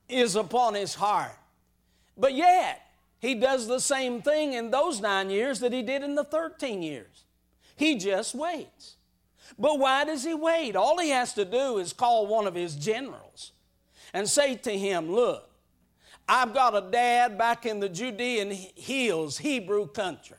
is 0.08 0.36
upon 0.36 0.76
his 0.76 0.96
heart. 0.96 1.38
But 2.18 2.34
yet, 2.34 2.82
he 3.20 3.36
does 3.36 3.68
the 3.68 3.80
same 3.80 4.22
thing 4.22 4.54
in 4.54 4.72
those 4.72 5.02
nine 5.02 5.30
years 5.30 5.60
that 5.60 5.74
he 5.74 5.82
did 5.82 6.04
in 6.04 6.16
the 6.16 6.24
13 6.24 6.82
years. 6.82 7.24
He 7.76 7.98
just 7.98 8.36
waits. 8.36 8.96
But 9.58 9.80
why 9.80 10.04
does 10.04 10.24
he 10.24 10.34
wait? 10.34 10.76
All 10.76 11.00
he 11.00 11.10
has 11.10 11.34
to 11.34 11.46
do 11.46 11.78
is 11.78 11.94
call 11.94 12.28
one 12.28 12.48
of 12.48 12.56
his 12.56 12.76
generals 12.76 13.54
and 14.14 14.28
say 14.30 14.56
to 14.56 14.78
him, 14.78 15.12
Look, 15.12 15.50
I've 16.28 16.54
got 16.54 16.76
a 16.76 16.90
dad 16.92 17.38
back 17.38 17.66
in 17.66 17.80
the 17.80 17.90
Judean 17.90 18.52
hills, 18.52 19.38
Hebrew 19.38 19.88
country. 19.88 20.38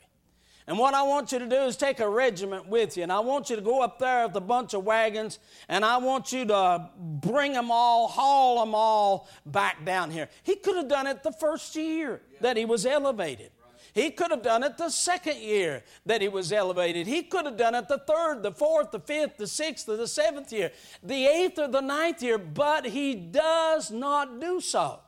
And 0.68 0.78
what 0.78 0.94
I 0.94 1.02
want 1.02 1.30
you 1.30 1.38
to 1.38 1.46
do 1.46 1.62
is 1.62 1.76
take 1.76 2.00
a 2.00 2.08
regiment 2.08 2.66
with 2.68 2.96
you, 2.96 3.04
and 3.04 3.12
I 3.12 3.20
want 3.20 3.50
you 3.50 3.56
to 3.56 3.62
go 3.62 3.82
up 3.82 4.00
there 4.00 4.26
with 4.26 4.34
a 4.34 4.40
bunch 4.40 4.74
of 4.74 4.82
wagons, 4.82 5.38
and 5.68 5.84
I 5.84 5.98
want 5.98 6.32
you 6.32 6.44
to 6.46 6.90
bring 6.98 7.52
them 7.52 7.70
all, 7.70 8.08
haul 8.08 8.64
them 8.64 8.74
all 8.74 9.28
back 9.46 9.84
down 9.84 10.10
here. 10.10 10.28
He 10.42 10.56
could 10.56 10.76
have 10.76 10.88
done 10.88 11.06
it 11.06 11.22
the 11.22 11.30
first 11.30 11.76
year 11.76 12.20
that 12.40 12.56
he 12.56 12.64
was 12.64 12.84
elevated. 12.84 13.52
He 13.96 14.10
could 14.10 14.30
have 14.30 14.42
done 14.42 14.62
it 14.62 14.76
the 14.76 14.90
second 14.90 15.38
year 15.38 15.82
that 16.04 16.20
he 16.20 16.28
was 16.28 16.52
elevated. 16.52 17.06
He 17.06 17.22
could 17.22 17.46
have 17.46 17.56
done 17.56 17.74
it 17.74 17.88
the 17.88 17.96
third, 17.96 18.42
the 18.42 18.52
fourth, 18.52 18.90
the 18.90 19.00
fifth, 19.00 19.38
the 19.38 19.46
sixth, 19.46 19.88
or 19.88 19.96
the 19.96 20.06
seventh 20.06 20.52
year, 20.52 20.70
the 21.02 21.24
eighth 21.24 21.58
or 21.58 21.66
the 21.66 21.80
ninth 21.80 22.22
year, 22.22 22.36
but 22.36 22.84
he 22.84 23.14
does 23.14 23.90
not 23.90 24.38
do 24.38 24.60
so. 24.60 25.00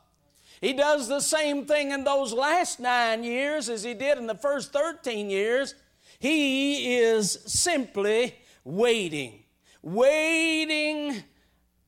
He 0.59 0.73
does 0.73 1.07
the 1.07 1.19
same 1.19 1.67
thing 1.67 1.91
in 1.91 2.03
those 2.03 2.33
last 2.33 2.79
nine 2.79 3.23
years 3.23 3.69
as 3.69 3.83
he 3.83 3.93
did 3.93 4.17
in 4.17 4.25
the 4.25 4.33
first 4.33 4.73
13 4.73 5.29
years. 5.29 5.75
He 6.17 6.95
is 6.97 7.43
simply 7.45 8.33
waiting. 8.63 9.43
Waiting, 9.83 11.23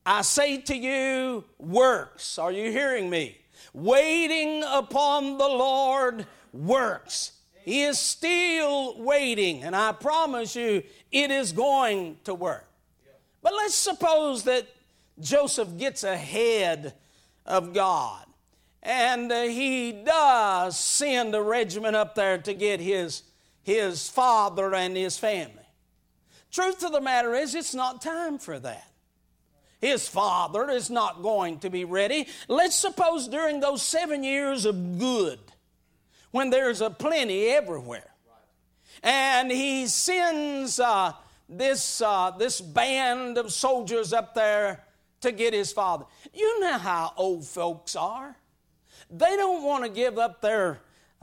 I 0.06 0.22
say 0.22 0.58
to 0.58 0.76
you, 0.76 1.42
works. 1.58 2.38
Are 2.38 2.52
you 2.52 2.70
hearing 2.70 3.10
me? 3.10 3.38
Waiting 3.74 4.62
upon 4.62 5.38
the 5.38 5.48
Lord 5.48 6.26
works. 6.52 7.32
He 7.64 7.82
is 7.82 7.98
still 7.98 9.00
waiting, 9.02 9.62
and 9.62 9.76
I 9.76 9.92
promise 9.92 10.56
you, 10.56 10.82
it 11.10 11.30
is 11.30 11.52
going 11.52 12.18
to 12.24 12.34
work. 12.34 12.68
But 13.40 13.54
let's 13.54 13.74
suppose 13.74 14.44
that 14.44 14.66
Joseph 15.20 15.78
gets 15.78 16.04
ahead 16.04 16.94
of 17.46 17.72
God 17.72 18.26
and 18.82 19.30
uh, 19.30 19.42
he 19.42 19.92
does 19.92 20.78
send 20.78 21.34
a 21.34 21.42
regiment 21.42 21.94
up 21.94 22.14
there 22.14 22.38
to 22.38 22.52
get 22.52 22.80
his, 22.80 23.22
his 23.62 24.08
father 24.08 24.74
and 24.74 24.96
his 24.96 25.16
family. 25.16 25.54
Truth 26.50 26.84
of 26.84 26.92
the 26.92 27.00
matter 27.00 27.34
is, 27.34 27.54
it's 27.54 27.74
not 27.74 28.02
time 28.02 28.38
for 28.38 28.58
that. 28.58 28.88
His 29.80 30.08
father 30.08 30.68
is 30.68 30.90
not 30.90 31.22
going 31.22 31.60
to 31.60 31.70
be 31.70 31.84
ready. 31.84 32.28
Let's 32.48 32.76
suppose 32.76 33.28
during 33.28 33.60
those 33.60 33.82
seven 33.82 34.22
years 34.22 34.64
of 34.64 34.98
good, 34.98 35.38
when 36.32 36.50
there's 36.50 36.80
a 36.80 36.90
plenty 36.90 37.46
everywhere, 37.46 38.10
and 39.02 39.50
he 39.50 39.86
sends 39.86 40.80
uh, 40.80 41.12
this, 41.48 42.02
uh, 42.02 42.32
this 42.32 42.60
band 42.60 43.38
of 43.38 43.52
soldiers 43.52 44.12
up 44.12 44.34
there 44.34 44.84
to 45.20 45.30
get 45.30 45.54
his 45.54 45.72
father. 45.72 46.04
You 46.34 46.60
know 46.60 46.78
how 46.78 47.12
old 47.16 47.46
folks 47.46 47.94
are. 47.94 48.36
They 49.10 49.36
don't 49.36 49.62
want 49.62 49.84
to 49.84 49.90
give 49.90 50.18
up 50.18 50.40
their 50.40 50.80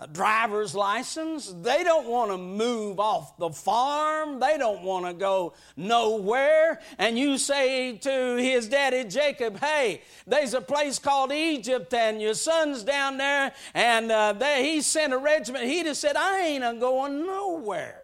driver's 0.08 0.76
license. 0.76 1.54
They 1.62 1.84
don't 1.84 2.08
want 2.08 2.32
to 2.32 2.38
move 2.38 3.00
off 3.00 3.38
the 3.38 3.50
farm. 3.50 4.40
They 4.40 4.58
don't 4.58 4.84
want 4.84 5.06
to 5.06 5.14
go 5.14 5.54
nowhere. 5.76 6.80
And 6.98 7.18
you 7.18 7.38
say 7.38 7.98
to 7.98 8.36
his 8.38 8.68
daddy 8.68 9.04
Jacob, 9.04 9.60
Hey, 9.60 10.02
there's 10.26 10.54
a 10.54 10.62
place 10.62 11.00
called 11.00 11.32
Egypt, 11.32 11.94
and 11.94 12.22
your 12.22 12.34
son's 12.34 12.84
down 12.84 13.18
there, 13.18 13.54
and 13.74 14.12
uh, 14.12 14.34
they, 14.34 14.72
he 14.72 14.82
sent 14.82 15.14
a 15.14 15.18
regiment. 15.18 15.66
He 15.66 15.84
just 15.84 16.02
said, 16.02 16.16
I 16.16 16.42
ain't 16.42 16.80
going 16.80 17.26
nowhere. 17.26 18.04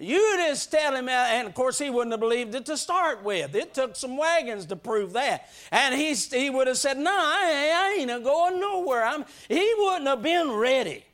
You 0.00 0.36
just 0.36 0.70
tell 0.70 0.94
him, 0.94 1.08
and 1.08 1.48
of 1.48 1.54
course 1.54 1.78
he 1.78 1.90
wouldn't 1.90 2.12
have 2.12 2.20
believed 2.20 2.54
it 2.54 2.64
to 2.66 2.76
start 2.76 3.24
with. 3.24 3.56
It 3.56 3.74
took 3.74 3.96
some 3.96 4.16
wagons 4.16 4.66
to 4.66 4.76
prove 4.76 5.14
that. 5.14 5.50
And 5.72 5.92
he, 5.92 6.14
he 6.14 6.50
would 6.50 6.68
have 6.68 6.78
said, 6.78 6.98
No, 6.98 7.10
I, 7.10 7.96
I 7.96 8.00
ain't 8.00 8.24
going 8.24 8.60
nowhere. 8.60 9.04
I'm, 9.04 9.24
he 9.48 9.74
wouldn't 9.76 10.06
have 10.06 10.22
been 10.22 10.52
ready. 10.52 11.04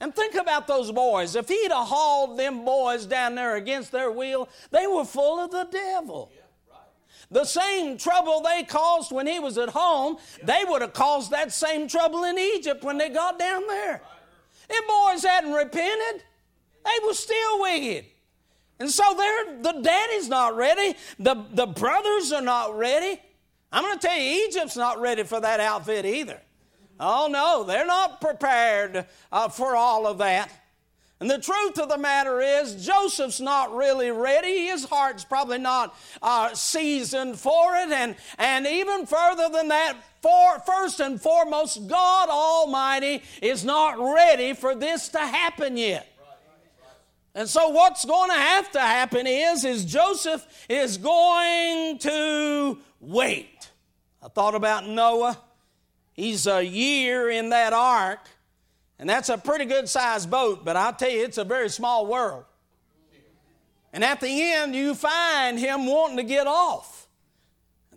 And 0.00 0.14
think 0.14 0.36
about 0.36 0.66
those 0.66 0.90
boys. 0.90 1.36
If 1.36 1.48
he'd 1.48 1.70
have 1.70 1.88
hauled 1.88 2.38
them 2.38 2.64
boys 2.64 3.04
down 3.04 3.34
there 3.34 3.56
against 3.56 3.92
their 3.92 4.10
will, 4.10 4.48
they 4.70 4.86
were 4.86 5.04
full 5.04 5.40
of 5.40 5.50
the 5.50 5.64
devil. 5.70 6.32
The 7.30 7.44
same 7.44 7.98
trouble 7.98 8.40
they 8.40 8.62
caused 8.62 9.12
when 9.12 9.26
he 9.26 9.38
was 9.38 9.58
at 9.58 9.68
home, 9.68 10.16
they 10.42 10.62
would 10.66 10.80
have 10.80 10.94
caused 10.94 11.30
that 11.32 11.52
same 11.52 11.88
trouble 11.88 12.24
in 12.24 12.38
Egypt 12.38 12.82
when 12.82 12.96
they 12.96 13.10
got 13.10 13.38
down 13.38 13.66
there. 13.66 14.00
If 14.70 14.86
boys 14.86 15.28
hadn't 15.28 15.52
repented, 15.52 16.22
they 16.88 17.06
were 17.06 17.14
still 17.14 17.60
wicked. 17.60 18.04
And 18.80 18.90
so 18.90 19.02
the 19.62 19.80
daddy's 19.82 20.28
not 20.28 20.56
ready. 20.56 20.96
The, 21.18 21.44
the 21.52 21.66
brothers 21.66 22.32
are 22.32 22.42
not 22.42 22.78
ready. 22.78 23.20
I'm 23.72 23.82
going 23.82 23.98
to 23.98 24.06
tell 24.06 24.16
you, 24.16 24.46
Egypt's 24.46 24.76
not 24.76 25.00
ready 25.00 25.24
for 25.24 25.40
that 25.40 25.60
outfit 25.60 26.06
either. 26.06 26.40
Oh, 27.00 27.28
no, 27.30 27.64
they're 27.64 27.86
not 27.86 28.20
prepared 28.20 29.06
uh, 29.30 29.48
for 29.48 29.76
all 29.76 30.06
of 30.06 30.18
that. 30.18 30.50
And 31.20 31.28
the 31.28 31.38
truth 31.38 31.78
of 31.80 31.88
the 31.88 31.98
matter 31.98 32.40
is, 32.40 32.86
Joseph's 32.86 33.40
not 33.40 33.74
really 33.74 34.12
ready. 34.12 34.66
His 34.66 34.84
heart's 34.84 35.24
probably 35.24 35.58
not 35.58 35.96
uh, 36.22 36.54
seasoned 36.54 37.38
for 37.38 37.74
it. 37.74 37.90
And, 37.90 38.14
and 38.38 38.66
even 38.66 39.04
further 39.04 39.48
than 39.48 39.68
that, 39.68 39.96
for, 40.22 40.60
first 40.60 41.00
and 41.00 41.20
foremost, 41.20 41.88
God 41.88 42.28
Almighty 42.28 43.22
is 43.42 43.64
not 43.64 43.98
ready 43.98 44.52
for 44.52 44.76
this 44.76 45.08
to 45.10 45.18
happen 45.18 45.76
yet. 45.76 46.06
And 47.34 47.48
so 47.48 47.68
what's 47.68 48.04
going 48.04 48.30
to 48.30 48.36
have 48.36 48.70
to 48.72 48.80
happen 48.80 49.26
is 49.26 49.64
is 49.64 49.84
Joseph 49.84 50.46
is 50.68 50.98
going 50.98 51.98
to 51.98 52.78
wait. 53.00 53.70
I 54.22 54.28
thought 54.28 54.54
about 54.54 54.86
Noah. 54.86 55.38
He's 56.12 56.48
a 56.48 56.64
year 56.64 57.30
in 57.30 57.50
that 57.50 57.72
ark, 57.72 58.18
and 58.98 59.08
that's 59.08 59.28
a 59.28 59.38
pretty 59.38 59.66
good 59.66 59.88
sized 59.88 60.28
boat, 60.28 60.64
but 60.64 60.76
I'll 60.76 60.92
tell 60.92 61.10
you 61.10 61.22
it's 61.22 61.38
a 61.38 61.44
very 61.44 61.68
small 61.68 62.06
world. 62.06 62.44
And 63.92 64.02
at 64.02 64.20
the 64.20 64.26
end 64.28 64.74
you 64.74 64.94
find 64.94 65.58
him 65.58 65.86
wanting 65.86 66.16
to 66.16 66.24
get 66.24 66.46
off. 66.46 66.97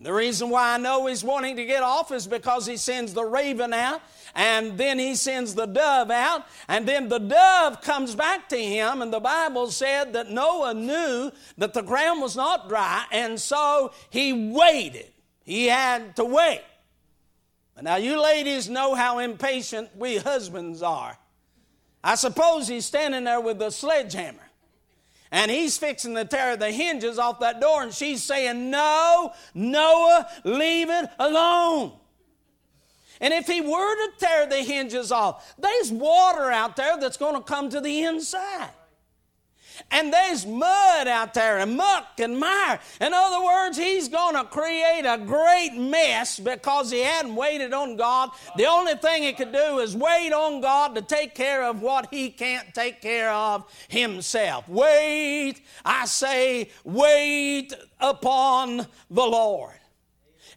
And 0.02 0.06
the 0.08 0.14
reason 0.14 0.50
why 0.50 0.74
I 0.74 0.78
know 0.78 1.06
he's 1.06 1.22
wanting 1.22 1.54
to 1.54 1.64
get 1.64 1.84
off 1.84 2.10
is 2.10 2.26
because 2.26 2.66
he 2.66 2.76
sends 2.76 3.14
the 3.14 3.24
raven 3.24 3.72
out 3.72 4.02
and 4.34 4.76
then 4.76 4.98
he 4.98 5.14
sends 5.14 5.54
the 5.54 5.66
dove 5.66 6.10
out, 6.10 6.44
and 6.66 6.88
then 6.88 7.08
the 7.08 7.20
dove 7.20 7.80
comes 7.82 8.16
back 8.16 8.48
to 8.48 8.56
him, 8.56 9.00
and 9.00 9.12
the 9.12 9.20
Bible 9.20 9.70
said 9.70 10.14
that 10.14 10.28
Noah 10.28 10.74
knew 10.74 11.30
that 11.56 11.72
the 11.72 11.82
ground 11.82 12.20
was 12.20 12.34
not 12.34 12.68
dry, 12.68 13.04
and 13.12 13.38
so 13.38 13.92
he 14.10 14.50
waited. 14.50 15.12
He 15.44 15.66
had 15.66 16.16
to 16.16 16.24
wait. 16.24 16.62
Now, 17.80 17.94
you 17.96 18.20
ladies 18.20 18.68
know 18.68 18.96
how 18.96 19.20
impatient 19.20 19.90
we 19.96 20.16
husbands 20.16 20.82
are. 20.82 21.16
I 22.02 22.16
suppose 22.16 22.66
he's 22.66 22.86
standing 22.86 23.22
there 23.22 23.40
with 23.40 23.60
the 23.60 23.70
sledgehammer 23.70 24.41
and 25.32 25.50
he's 25.50 25.78
fixing 25.78 26.14
to 26.14 26.26
tear 26.26 26.56
the 26.56 26.70
hinges 26.70 27.18
off 27.18 27.40
that 27.40 27.60
door, 27.60 27.82
and 27.82 27.92
she's 27.92 28.22
saying, 28.22 28.70
No, 28.70 29.32
Noah, 29.54 30.28
leave 30.44 30.90
it 30.90 31.08
alone. 31.18 31.92
And 33.20 33.32
if 33.32 33.46
he 33.46 33.60
were 33.60 33.94
to 33.94 34.10
tear 34.18 34.46
the 34.46 34.58
hinges 34.58 35.10
off, 35.10 35.54
there's 35.58 35.90
water 35.90 36.50
out 36.50 36.76
there 36.76 36.98
that's 36.98 37.16
going 37.16 37.34
to 37.34 37.40
come 37.40 37.70
to 37.70 37.80
the 37.80 38.02
inside. 38.02 38.70
And 39.90 40.12
there's 40.12 40.46
mud 40.46 41.08
out 41.08 41.34
there 41.34 41.58
and 41.58 41.76
muck 41.76 42.18
and 42.18 42.38
mire. 42.38 42.80
In 43.00 43.12
other 43.12 43.44
words, 43.44 43.76
he's 43.76 44.08
going 44.08 44.34
to 44.34 44.44
create 44.44 45.04
a 45.06 45.18
great 45.18 45.74
mess 45.74 46.38
because 46.38 46.90
he 46.90 47.00
hadn't 47.00 47.34
waited 47.34 47.72
on 47.72 47.96
God. 47.96 48.30
The 48.56 48.66
only 48.66 48.94
thing 48.94 49.22
he 49.22 49.32
could 49.32 49.52
do 49.52 49.78
is 49.78 49.96
wait 49.96 50.32
on 50.32 50.60
God 50.60 50.94
to 50.94 51.02
take 51.02 51.34
care 51.34 51.64
of 51.64 51.82
what 51.82 52.08
he 52.10 52.30
can't 52.30 52.74
take 52.74 53.00
care 53.00 53.30
of 53.30 53.64
himself. 53.88 54.68
Wait, 54.68 55.60
I 55.84 56.06
say, 56.06 56.70
wait 56.84 57.72
upon 58.00 58.86
the 59.10 59.24
Lord. 59.24 59.74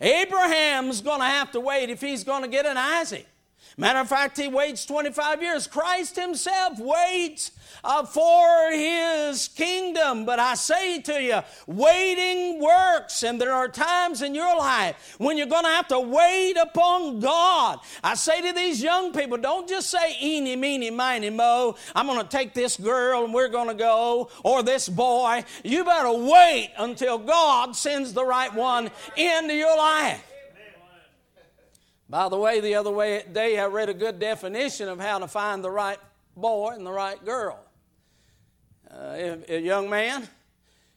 Abraham's 0.01 1.01
going 1.01 1.19
to 1.19 1.25
have 1.25 1.51
to 1.51 1.60
wait 1.60 1.89
if 1.89 2.01
he's 2.01 2.23
going 2.23 2.41
to 2.41 2.49
get 2.49 2.65
an 2.65 2.78
Isaac. 2.78 3.28
Matter 3.77 3.99
of 3.99 4.07
fact, 4.07 4.38
he 4.38 4.47
waits 4.47 4.85
25 4.85 5.41
years. 5.41 5.67
Christ 5.67 6.15
himself 6.15 6.79
waits 6.79 7.51
uh, 7.83 8.05
for 8.05 8.71
his 8.71 9.49
kingdom. 9.49 10.25
But 10.25 10.39
I 10.39 10.55
say 10.55 11.01
to 11.01 11.21
you, 11.21 11.41
waiting 11.67 12.61
works, 12.61 13.23
and 13.23 13.39
there 13.39 13.51
are 13.51 13.67
times 13.67 14.21
in 14.21 14.33
your 14.33 14.57
life 14.57 15.15
when 15.17 15.38
you're 15.38 15.47
going 15.47 15.65
to 15.65 15.69
have 15.69 15.89
to 15.89 15.99
wait 15.99 16.55
upon 16.55 17.19
God. 17.19 17.79
I 18.01 18.15
say 18.15 18.41
to 18.43 18.53
these 18.53 18.81
young 18.81 19.11
people, 19.11 19.38
don't 19.38 19.67
just 19.67 19.89
say 19.89 20.15
eeny, 20.21 20.55
meeny, 20.55 20.89
miny, 20.89 21.29
mo. 21.29 21.75
I'm 21.93 22.07
going 22.07 22.21
to 22.21 22.29
take 22.29 22.53
this 22.53 22.77
girl 22.77 23.25
and 23.25 23.33
we're 23.33 23.49
going 23.49 23.67
to 23.67 23.73
go, 23.73 24.29
or 24.43 24.63
this 24.63 24.88
boy. 24.88 25.43
You 25.65 25.83
better 25.83 26.13
wait 26.13 26.71
until 26.77 27.17
God 27.17 27.75
sends 27.75 28.13
the 28.13 28.23
right 28.23 28.53
one 28.53 28.89
into 29.17 29.53
your 29.53 29.75
life. 29.75 30.34
By 32.09 32.29
the 32.29 32.37
way, 32.37 32.59
the 32.59 32.75
other 32.75 32.91
way, 32.91 33.23
day 33.31 33.57
I 33.57 33.65
read 33.65 33.89
a 33.89 33.93
good 33.93 34.19
definition 34.19 34.89
of 34.89 34.99
how 34.99 35.19
to 35.19 35.27
find 35.27 35.63
the 35.63 35.71
right 35.71 35.97
boy 36.37 36.73
and 36.75 36.85
the 36.85 36.91
right 36.91 37.23
girl. 37.25 37.59
Uh, 38.89 39.15
if, 39.17 39.49
a 39.49 39.59
young 39.59 39.89
man, 39.89 40.27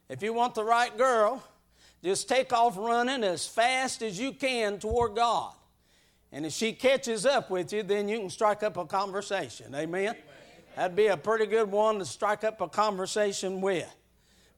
if 0.08 0.22
you 0.22 0.34
want 0.34 0.54
the 0.54 0.64
right 0.64 0.96
girl, 0.96 1.42
just 2.04 2.28
take 2.28 2.52
off 2.52 2.76
running 2.76 3.24
as 3.24 3.46
fast 3.46 4.02
as 4.02 4.20
you 4.20 4.32
can 4.32 4.78
toward 4.78 5.16
God. 5.16 5.52
And 6.30 6.44
if 6.44 6.52
she 6.52 6.74
catches 6.74 7.24
up 7.24 7.48
with 7.50 7.72
you, 7.72 7.82
then 7.82 8.08
you 8.08 8.18
can 8.18 8.30
strike 8.30 8.62
up 8.62 8.76
a 8.76 8.84
conversation. 8.84 9.74
Amen? 9.74 10.10
Amen. 10.10 10.16
That'd 10.76 10.96
be 10.96 11.06
a 11.06 11.16
pretty 11.16 11.46
good 11.46 11.70
one 11.70 11.98
to 11.98 12.04
strike 12.04 12.44
up 12.44 12.60
a 12.60 12.68
conversation 12.68 13.62
with. 13.62 13.92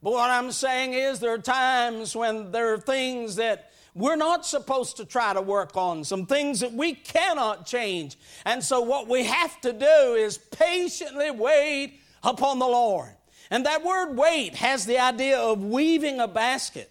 But 0.03 0.13
what 0.13 0.29
I'm 0.29 0.51
saying 0.51 0.93
is, 0.93 1.19
there 1.19 1.33
are 1.33 1.37
times 1.37 2.15
when 2.15 2.51
there 2.51 2.73
are 2.73 2.77
things 2.77 3.37
that 3.37 3.71
we're 3.93 4.15
not 4.15 4.45
supposed 4.45 4.97
to 4.97 5.05
try 5.05 5.33
to 5.33 5.41
work 5.41 5.75
on 5.75 6.03
some 6.03 6.25
things 6.25 6.61
that 6.61 6.73
we 6.73 6.93
cannot 6.93 7.65
change. 7.65 8.17
And 8.45 8.63
so, 8.63 8.81
what 8.81 9.07
we 9.07 9.25
have 9.25 9.59
to 9.61 9.73
do 9.73 10.15
is 10.15 10.37
patiently 10.37 11.31
wait 11.31 11.99
upon 12.23 12.59
the 12.59 12.67
Lord. 12.67 13.09
And 13.49 13.65
that 13.65 13.83
word 13.83 14.15
wait 14.15 14.55
has 14.55 14.85
the 14.85 14.99
idea 14.99 15.37
of 15.37 15.63
weaving 15.63 16.19
a 16.19 16.27
basket. 16.27 16.89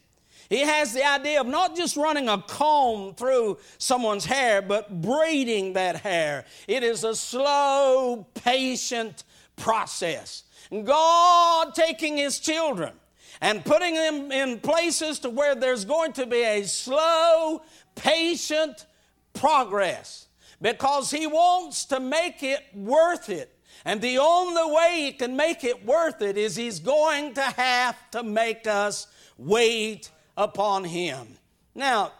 It 0.50 0.66
has 0.66 0.92
the 0.92 1.06
idea 1.06 1.40
of 1.40 1.46
not 1.46 1.76
just 1.76 1.96
running 1.96 2.28
a 2.28 2.42
comb 2.42 3.14
through 3.14 3.58
someone's 3.78 4.24
hair, 4.24 4.60
but 4.60 5.00
braiding 5.00 5.74
that 5.74 5.96
hair. 5.96 6.44
It 6.66 6.82
is 6.82 7.04
a 7.04 7.14
slow, 7.14 8.26
patient 8.34 9.22
process. 9.56 10.42
God 10.70 11.74
taking 11.74 12.16
His 12.16 12.40
children 12.40 12.92
and 13.40 13.64
putting 13.64 13.94
them 13.94 14.32
in 14.32 14.60
places 14.60 15.18
to 15.20 15.30
where 15.30 15.54
there's 15.54 15.84
going 15.84 16.12
to 16.14 16.26
be 16.26 16.42
a 16.42 16.64
slow, 16.64 17.62
patient 17.94 18.86
progress 19.32 20.26
because 20.60 21.10
He 21.10 21.26
wants 21.26 21.84
to 21.86 22.00
make 22.00 22.42
it 22.42 22.64
worth 22.74 23.28
it. 23.28 23.54
And 23.84 24.00
the 24.00 24.18
only 24.18 24.74
way 24.74 25.02
He 25.06 25.12
can 25.12 25.36
make 25.36 25.64
it 25.64 25.84
worth 25.84 26.22
it 26.22 26.36
is 26.36 26.56
He's 26.56 26.80
going 26.80 27.34
to 27.34 27.42
have 27.42 27.96
to 28.12 28.22
make 28.22 28.66
us 28.66 29.06
wait 29.38 30.10
upon 30.36 30.84
Him. 30.84 31.26
Now, 31.74 32.12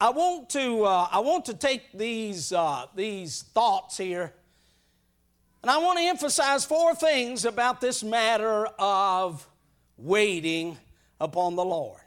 I 0.00 0.10
want 0.10 0.48
to, 0.50 0.84
uh, 0.84 1.08
I 1.10 1.18
want 1.18 1.44
to 1.46 1.54
take 1.54 1.92
these, 1.92 2.52
uh, 2.52 2.86
these 2.94 3.42
thoughts 3.42 3.98
here 3.98 4.32
and 5.62 5.70
I 5.70 5.76
want 5.78 5.98
to 5.98 6.04
emphasize 6.04 6.64
four 6.64 6.94
things 6.94 7.44
about 7.44 7.80
this 7.80 8.02
matter 8.02 8.66
of 8.78 9.46
waiting 10.00 10.78
upon 11.20 11.56
the 11.56 11.64
Lord. 11.64 12.00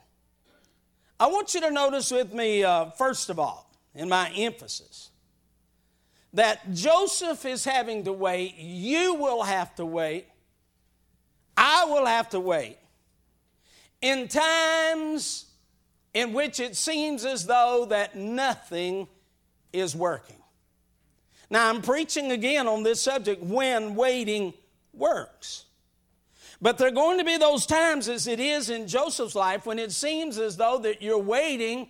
I 1.19 1.27
want 1.27 1.53
you 1.53 1.61
to 1.61 1.71
notice 1.71 2.11
with 2.11 2.33
me, 2.33 2.63
uh, 2.63 2.89
first 2.91 3.29
of 3.29 3.39
all, 3.39 3.69
in 3.95 4.09
my 4.09 4.29
emphasis, 4.31 5.09
that 6.33 6.73
Joseph 6.73 7.45
is 7.45 7.63
having 7.63 8.03
to 8.05 8.11
wait, 8.11 8.55
you 8.57 9.13
will 9.13 9.43
have 9.43 9.75
to 9.75 9.85
wait, 9.85 10.25
I 11.55 11.85
will 11.85 12.05
have 12.05 12.29
to 12.29 12.39
wait 12.39 12.77
in 14.01 14.27
times 14.27 15.45
in 16.13 16.33
which 16.33 16.59
it 16.59 16.75
seems 16.75 17.25
as 17.25 17.45
though 17.45 17.85
that 17.89 18.15
nothing 18.15 19.07
is 19.71 19.95
working. 19.95 20.35
Now, 21.49 21.69
I'm 21.69 21.81
preaching 21.81 22.31
again 22.31 22.67
on 22.67 22.83
this 22.83 23.01
subject 23.01 23.41
when 23.41 23.95
waiting 23.95 24.53
works. 24.93 25.65
But 26.63 26.77
there 26.77 26.87
are 26.87 26.91
going 26.91 27.17
to 27.17 27.25
be 27.25 27.35
those 27.35 27.65
times, 27.65 28.07
as 28.07 28.25
it 28.25 28.39
is 28.39 28.69
in 28.69 28.87
Joseph's 28.87 29.35
life, 29.35 29.65
when 29.65 29.77
it 29.77 29.91
seems 29.91 30.37
as 30.37 30.55
though 30.55 30.77
that 30.77 31.01
you're 31.01 31.17
waiting, 31.17 31.89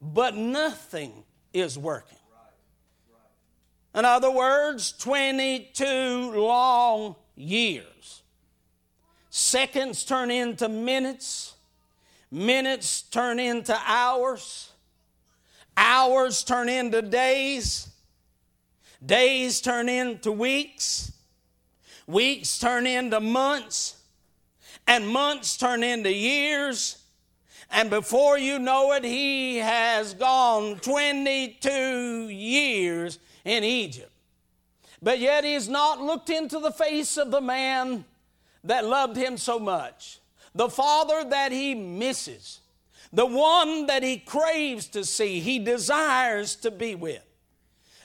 but 0.00 0.34
nothing 0.34 1.12
is 1.52 1.76
working. 1.76 2.16
In 3.94 4.06
other 4.06 4.30
words, 4.30 4.92
22 4.92 6.32
long 6.34 7.14
years. 7.36 8.22
Seconds 9.28 10.02
turn 10.06 10.30
into 10.30 10.70
minutes, 10.70 11.56
minutes 12.30 13.02
turn 13.02 13.38
into 13.38 13.78
hours, 13.84 14.72
hours 15.76 16.42
turn 16.42 16.70
into 16.70 17.02
days, 17.02 17.90
days 19.04 19.60
turn 19.60 19.90
into 19.90 20.32
weeks, 20.32 21.12
weeks 22.10 22.58
turn 22.58 22.86
into 22.86 23.20
months, 23.20 23.96
and 24.86 25.06
months 25.06 25.56
turn 25.56 25.82
into 25.82 26.12
years. 26.12 26.96
And 27.70 27.88
before 27.88 28.36
you 28.38 28.58
know 28.58 28.92
it, 28.92 29.04
he 29.04 29.58
has 29.58 30.14
gone 30.14 30.76
22 30.76 32.28
years 32.28 33.18
in 33.44 33.62
Egypt. 33.62 34.10
But 35.02 35.18
yet 35.18 35.44
he's 35.44 35.68
not 35.68 36.00
looked 36.00 36.30
into 36.30 36.58
the 36.58 36.72
face 36.72 37.16
of 37.16 37.30
the 37.30 37.40
man 37.40 38.04
that 38.64 38.84
loved 38.84 39.16
him 39.16 39.38
so 39.38 39.58
much, 39.58 40.20
the 40.54 40.68
father 40.68 41.24
that 41.30 41.52
he 41.52 41.74
misses, 41.74 42.60
the 43.12 43.26
one 43.26 43.86
that 43.86 44.02
he 44.02 44.18
craves 44.18 44.86
to 44.88 45.04
see, 45.04 45.40
he 45.40 45.58
desires 45.58 46.56
to 46.56 46.70
be 46.70 46.94
with. 46.94 47.24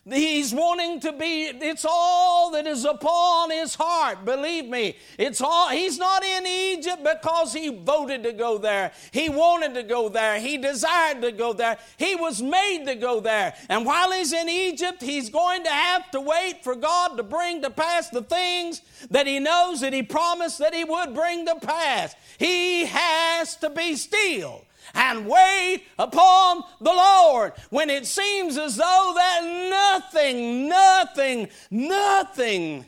He's 0.07 0.53
wanting 0.53 0.99
to 0.99 1.13
be, 1.13 1.45
it's 1.45 1.83
all 1.83 2.51
that 2.51 2.67
is 2.67 2.85
upon 2.85 3.49
his 3.49 3.73
heart. 3.73 4.23
Believe 4.23 4.65
me, 4.67 4.97
it's 5.17 5.41
all, 5.41 5.69
he's 5.69 5.97
not 5.97 6.23
in 6.23 6.45
Egypt 6.45 7.03
because 7.03 7.53
he 7.53 7.69
voted 7.69 8.21
to 8.21 8.31
go 8.31 8.59
there. 8.59 8.91
He 9.09 9.29
wanted 9.29 9.73
to 9.73 9.81
go 9.81 10.07
there. 10.09 10.39
He 10.39 10.59
desired 10.59 11.23
to 11.23 11.31
go 11.31 11.53
there. 11.53 11.79
He 11.97 12.13
was 12.13 12.39
made 12.39 12.85
to 12.85 12.93
go 12.93 13.19
there. 13.19 13.55
And 13.67 13.83
while 13.83 14.11
he's 14.11 14.31
in 14.31 14.47
Egypt, 14.47 15.01
he's 15.01 15.31
going 15.31 15.63
to 15.63 15.71
have 15.71 16.11
to 16.11 16.21
wait 16.21 16.63
for 16.63 16.75
God 16.75 17.17
to 17.17 17.23
bring 17.23 17.63
to 17.63 17.71
pass 17.71 18.09
the 18.11 18.21
things 18.21 18.83
that 19.09 19.25
he 19.25 19.39
knows 19.39 19.81
that 19.81 19.91
he 19.91 20.03
promised 20.03 20.59
that 20.59 20.75
he 20.75 20.83
would 20.83 21.15
bring 21.15 21.47
to 21.47 21.55
pass. 21.55 22.13
He 22.37 22.85
has 22.85 23.55
to 23.55 23.71
be 23.71 23.95
still 23.95 24.64
and 24.95 25.27
wait 25.27 25.83
upon 25.99 26.63
the 26.79 26.93
Lord 26.93 27.53
when 27.69 27.89
it 27.89 28.05
seems 28.05 28.57
as 28.57 28.77
though 28.77 29.13
that 29.15 29.69
nothing, 29.69 30.69
nothing, 30.69 31.49
nothing 31.69 32.85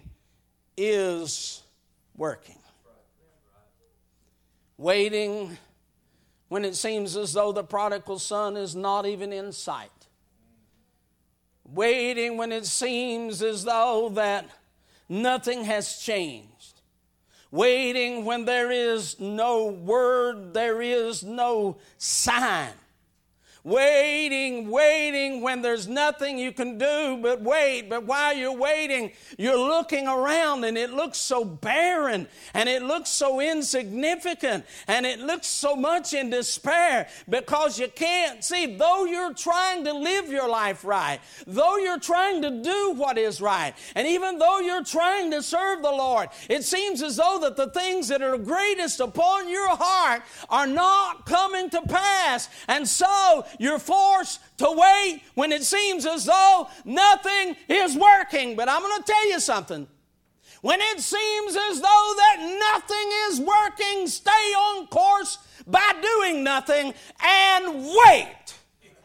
is 0.78 1.62
working. 2.16 2.56
Waiting 4.78 5.58
when 6.48 6.64
it 6.64 6.76
seems 6.76 7.18
as 7.18 7.34
though 7.34 7.52
the 7.52 7.64
prodigal 7.64 8.20
son 8.20 8.56
is 8.56 8.76
not 8.76 9.06
even 9.06 9.34
in 9.34 9.52
sight. 9.52 9.90
Waiting 11.66 12.38
when 12.38 12.54
it 12.54 12.66
seems 12.66 13.42
as 13.42 13.66
though 13.66 14.10
that 14.14 14.46
nothing 15.10 15.66
has 15.66 16.00
changed 16.00 16.77
waiting 17.52 18.26
when 18.26 18.46
there 18.46 18.72
is 18.72 19.20
no 19.20 19.68
word, 19.68 20.54
there 20.54 20.82
is 20.82 21.24
no 21.24 21.78
sign. 21.98 22.74
Waiting, 23.68 24.70
waiting 24.70 25.42
when 25.42 25.62
there's 25.62 25.90
nothing 25.90 26.38
you 26.38 26.54
can 26.54 26.78
do 26.78 27.20
but 27.22 27.42
wait. 27.42 27.90
But 27.90 28.06
while 28.06 28.34
you're 28.34 28.56
waiting, 28.56 29.12
you're 29.38 29.60
looking 29.60 30.08
around 30.08 30.64
and 30.64 30.78
it 30.78 30.92
looks 30.92 31.18
so 31.18 31.44
barren 31.44 32.30
and 32.54 32.70
it 32.70 32.82
looks 32.82 33.10
so 33.10 33.42
insignificant 33.42 34.64
and 34.88 35.06
it 35.06 35.20
looks 35.20 35.48
so 35.48 35.76
much 35.76 36.14
in 36.14 36.30
despair 36.30 37.10
because 37.28 37.78
you 37.78 37.90
can't 37.90 38.42
see, 38.42 38.78
though 38.78 39.04
you're 39.04 39.34
trying 39.34 39.84
to 39.84 39.92
live 39.92 40.30
your 40.30 40.48
life 40.48 40.86
right, 40.86 41.20
though 41.46 41.76
you're 41.76 42.00
trying 42.00 42.42
to 42.44 42.62
do 42.64 42.94
what 42.96 43.18
is 43.18 43.42
right, 43.42 43.74
and 43.96 44.08
even 44.08 44.40
though 44.40 44.60
you're 44.60 44.86
trying 44.86 45.30
to 45.32 45.44
serve 45.44 45.82
the 45.82 45.92
Lord, 45.92 46.30
it 46.50 46.64
seems 46.64 47.02
as 47.02 47.18
though 47.18 47.40
that 47.42 47.58
the 47.58 47.70
things 47.72 48.08
that 48.08 48.22
are 48.22 48.38
greatest 48.38 49.02
upon 49.02 49.50
your 49.50 49.76
heart 49.76 50.22
are 50.50 50.68
not 50.68 51.26
coming 51.26 51.70
to 51.72 51.82
pass. 51.82 52.48
And 52.70 52.88
so 52.88 53.46
you're 53.60 53.80
forced 53.80 54.40
to 54.58 54.68
wait 54.70 55.22
when 55.36 55.52
it 55.52 55.64
seems 55.64 56.06
as 56.06 56.26
though 56.26 56.68
nothing 56.86 57.56
is 57.68 57.96
working. 57.96 58.56
But 58.56 58.70
I'm 58.70 58.82
going 58.82 59.02
to 59.02 59.04
tell 59.04 59.30
you 59.30 59.40
something. 59.40 59.88
When 60.62 60.80
it 60.82 61.00
seems 61.00 61.56
as 61.56 61.82
though 61.82 62.14
that 62.18 62.58
nothing 62.74 63.12
is 63.30 63.40
working, 63.40 64.08
stay 64.08 64.32
on 64.32 64.88
course 64.88 65.38
by 65.68 65.94
doing 66.02 66.44
nothing 66.44 66.94
and 67.24 67.86
wait 68.06 68.56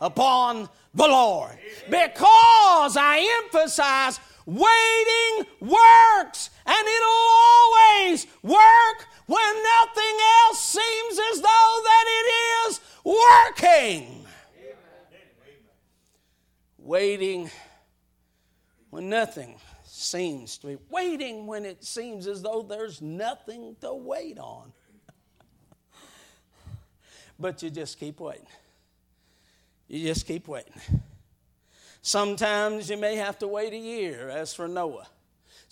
upon 0.00 0.68
the 0.94 1.06
Lord. 1.06 1.56
Because 1.86 2.96
I 2.96 3.42
emphasize 3.44 4.18
waiting 4.46 5.46
works 5.60 6.50
and 6.66 6.88
it'll 6.88 7.30
always 7.44 8.26
work 8.42 9.06
when 9.26 9.62
nothing 9.62 10.16
else 10.46 10.60
seems 10.60 11.20
as 11.32 11.40
though 11.40 11.80
that 11.84 12.04
it 12.08 12.70
is 12.70 12.80
working 13.04 14.21
waiting 16.82 17.50
when 18.90 19.08
nothing 19.08 19.56
seems 19.84 20.58
to 20.58 20.66
be, 20.66 20.78
waiting 20.90 21.46
when 21.46 21.64
it 21.64 21.84
seems 21.84 22.26
as 22.26 22.42
though 22.42 22.62
there's 22.62 23.00
nothing 23.00 23.76
to 23.80 23.94
wait 23.94 24.38
on. 24.38 24.72
but 27.38 27.62
you 27.62 27.70
just 27.70 27.98
keep 27.98 28.20
waiting. 28.20 28.46
You 29.88 30.08
just 30.08 30.26
keep 30.26 30.48
waiting. 30.48 30.72
Sometimes 32.02 32.90
you 32.90 32.96
may 32.96 33.16
have 33.16 33.38
to 33.38 33.48
wait 33.48 33.72
a 33.72 33.78
year, 33.78 34.28
as 34.28 34.52
for 34.52 34.66
Noah. 34.66 35.06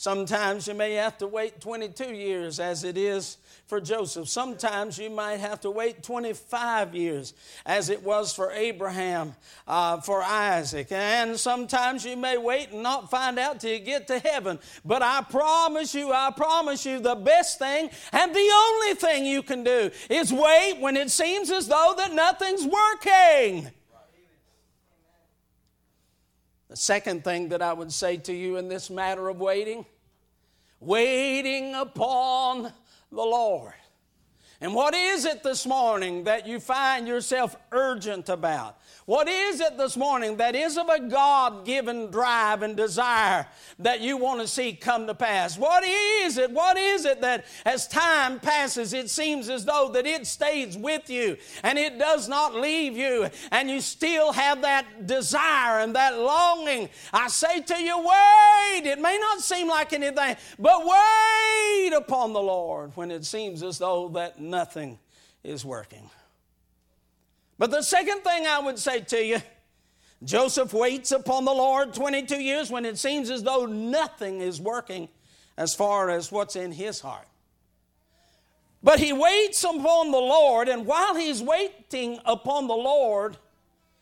Sometimes 0.00 0.66
you 0.66 0.72
may 0.72 0.94
have 0.94 1.18
to 1.18 1.26
wait 1.26 1.60
22 1.60 2.14
years, 2.14 2.58
as 2.58 2.84
it 2.84 2.96
is 2.96 3.36
for 3.66 3.82
Joseph. 3.82 4.30
Sometimes 4.30 4.96
you 4.96 5.10
might 5.10 5.40
have 5.40 5.60
to 5.60 5.70
wait 5.70 6.02
25 6.02 6.94
years, 6.94 7.34
as 7.66 7.90
it 7.90 8.02
was 8.02 8.32
for 8.32 8.50
Abraham, 8.50 9.34
uh, 9.68 10.00
for 10.00 10.22
Isaac. 10.22 10.90
And 10.90 11.38
sometimes 11.38 12.06
you 12.06 12.16
may 12.16 12.38
wait 12.38 12.70
and 12.70 12.82
not 12.82 13.10
find 13.10 13.38
out 13.38 13.60
till 13.60 13.72
you 13.72 13.78
get 13.78 14.06
to 14.06 14.18
heaven. 14.20 14.58
But 14.86 15.02
I 15.02 15.20
promise 15.20 15.94
you, 15.94 16.10
I 16.14 16.30
promise 16.34 16.86
you, 16.86 17.00
the 17.00 17.16
best 17.16 17.58
thing 17.58 17.90
and 18.10 18.34
the 18.34 18.50
only 18.54 18.94
thing 18.94 19.26
you 19.26 19.42
can 19.42 19.62
do 19.64 19.90
is 20.08 20.32
wait 20.32 20.78
when 20.80 20.96
it 20.96 21.10
seems 21.10 21.50
as 21.50 21.68
though 21.68 21.92
that 21.98 22.14
nothing's 22.14 22.64
working. 22.64 23.70
The 26.70 26.76
second 26.76 27.24
thing 27.24 27.48
that 27.48 27.62
I 27.62 27.72
would 27.72 27.92
say 27.92 28.16
to 28.18 28.32
you 28.32 28.56
in 28.56 28.68
this 28.68 28.90
matter 28.90 29.28
of 29.28 29.40
waiting, 29.40 29.84
waiting 30.78 31.74
upon 31.74 32.62
the 32.62 32.72
Lord. 33.10 33.74
And 34.62 34.74
what 34.74 34.94
is 34.94 35.24
it 35.24 35.42
this 35.42 35.66
morning 35.66 36.24
that 36.24 36.46
you 36.46 36.60
find 36.60 37.08
yourself 37.08 37.56
urgent 37.72 38.28
about? 38.28 38.76
What 39.06 39.26
is 39.26 39.58
it 39.60 39.78
this 39.78 39.96
morning 39.96 40.36
that 40.36 40.54
is 40.54 40.76
of 40.76 40.88
a 40.90 41.00
God 41.00 41.64
given 41.64 42.10
drive 42.10 42.62
and 42.62 42.76
desire 42.76 43.46
that 43.78 44.02
you 44.02 44.18
want 44.18 44.40
to 44.40 44.46
see 44.46 44.74
come 44.74 45.06
to 45.06 45.14
pass? 45.14 45.56
What 45.56 45.82
is 45.82 46.36
it? 46.36 46.50
What 46.50 46.76
is 46.76 47.06
it 47.06 47.22
that 47.22 47.46
as 47.64 47.88
time 47.88 48.38
passes, 48.38 48.92
it 48.92 49.08
seems 49.08 49.48
as 49.48 49.64
though 49.64 49.90
that 49.94 50.06
it 50.06 50.26
stays 50.26 50.76
with 50.76 51.08
you 51.08 51.38
and 51.62 51.78
it 51.78 51.98
does 51.98 52.28
not 52.28 52.54
leave 52.54 52.98
you 52.98 53.28
and 53.50 53.70
you 53.70 53.80
still 53.80 54.30
have 54.30 54.60
that 54.62 55.06
desire 55.06 55.80
and 55.80 55.96
that 55.96 56.18
longing? 56.18 56.90
I 57.14 57.28
say 57.28 57.62
to 57.62 57.82
you, 57.82 57.98
wait. 57.98 58.82
It 58.84 59.00
may 59.00 59.18
not 59.18 59.40
seem 59.40 59.68
like 59.68 59.94
anything, 59.94 60.36
but 60.58 60.86
wait 60.86 61.92
upon 61.94 62.34
the 62.34 62.42
Lord 62.42 62.92
when 62.94 63.10
it 63.10 63.24
seems 63.24 63.62
as 63.62 63.78
though 63.78 64.10
that 64.10 64.38
nothing 64.50 64.98
is 65.42 65.64
working. 65.64 66.10
But 67.58 67.70
the 67.70 67.82
second 67.82 68.22
thing 68.22 68.46
I 68.46 68.58
would 68.58 68.78
say 68.78 69.00
to 69.00 69.24
you 69.24 69.38
Joseph 70.22 70.74
waits 70.74 71.12
upon 71.12 71.44
the 71.44 71.52
Lord 71.52 71.94
22 71.94 72.36
years 72.36 72.70
when 72.70 72.84
it 72.84 72.98
seems 72.98 73.30
as 73.30 73.42
though 73.42 73.64
nothing 73.66 74.40
is 74.40 74.60
working 74.60 75.08
as 75.56 75.74
far 75.74 76.10
as 76.10 76.30
what's 76.30 76.56
in 76.56 76.72
his 76.72 77.00
heart. 77.00 77.26
But 78.82 78.98
he 78.98 79.12
waits 79.12 79.62
upon 79.62 80.10
the 80.10 80.18
Lord, 80.18 80.68
and 80.68 80.86
while 80.86 81.14
he's 81.14 81.42
waiting 81.42 82.18
upon 82.24 82.66
the 82.66 82.74
Lord, 82.74 83.36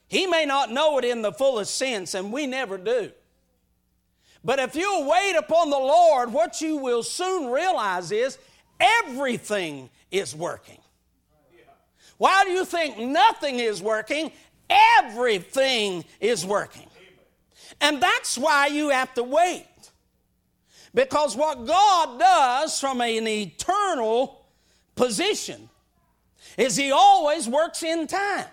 he 0.06 0.26
may 0.26 0.44
not 0.44 0.70
know 0.70 0.98
it 0.98 1.04
in 1.04 1.22
the 1.22 1.32
fullest 1.32 1.76
sense, 1.76 2.14
and 2.14 2.32
we 2.32 2.46
never 2.46 2.78
do. 2.78 3.10
But 4.44 4.60
if 4.60 4.76
you 4.76 5.06
wait 5.08 5.34
upon 5.34 5.70
the 5.70 5.78
Lord, 5.78 6.32
what 6.32 6.60
you 6.60 6.76
will 6.76 7.02
soon 7.02 7.50
realize 7.50 8.12
is 8.12 8.38
everything 8.78 9.90
is 10.10 10.34
working. 10.34 10.78
Why 12.16 12.44
do 12.44 12.50
you 12.50 12.64
think 12.64 12.98
nothing 12.98 13.60
is 13.60 13.80
working? 13.80 14.32
Everything 14.68 16.04
is 16.20 16.44
working. 16.44 16.88
And 17.80 18.02
that's 18.02 18.36
why 18.36 18.66
you 18.66 18.90
have 18.90 19.14
to 19.14 19.22
wait. 19.22 19.66
Because 20.94 21.36
what 21.36 21.66
God 21.66 22.18
does 22.18 22.80
from 22.80 23.00
an 23.00 23.28
eternal 23.28 24.44
position 24.96 25.68
is 26.56 26.76
He 26.76 26.90
always 26.90 27.48
works 27.48 27.82
in 27.82 28.06
time. 28.06 28.46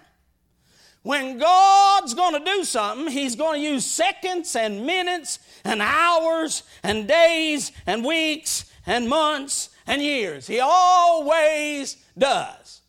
When 1.01 1.37
God's 1.37 2.13
going 2.13 2.33
to 2.33 2.45
do 2.45 2.63
something, 2.63 3.11
He's 3.11 3.35
going 3.35 3.61
to 3.61 3.67
use 3.67 3.85
seconds 3.85 4.55
and 4.55 4.85
minutes 4.85 5.39
and 5.63 5.81
hours 5.81 6.63
and 6.83 7.07
days 7.07 7.71
and 7.87 8.05
weeks 8.05 8.65
and 8.85 9.09
months 9.09 9.69
and 9.87 10.01
years. 10.01 10.47
He 10.47 10.59
always 10.59 11.97
does. 12.17 12.81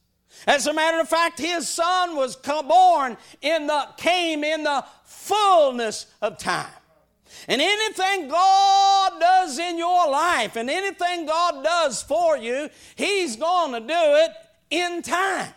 As 0.46 0.66
a 0.66 0.72
matter 0.72 1.00
of 1.00 1.08
fact, 1.08 1.38
his 1.38 1.68
son 1.68 2.14
was 2.14 2.36
born 2.36 3.16
in 3.42 3.66
the, 3.66 3.88
came 3.96 4.44
in 4.44 4.62
the 4.64 4.84
fullness 5.04 6.06
of 6.22 6.38
time. 6.38 6.70
And 7.48 7.60
anything 7.60 8.28
God 8.28 9.20
does 9.20 9.58
in 9.58 9.78
your 9.78 10.10
life 10.10 10.56
and 10.56 10.70
anything 10.70 11.26
God 11.26 11.62
does 11.62 12.02
for 12.02 12.36
you, 12.36 12.68
He's 12.96 13.36
going 13.36 13.72
to 13.72 13.80
do 13.80 13.86
it 13.94 14.30
in 14.70 15.02
time. 15.02 15.52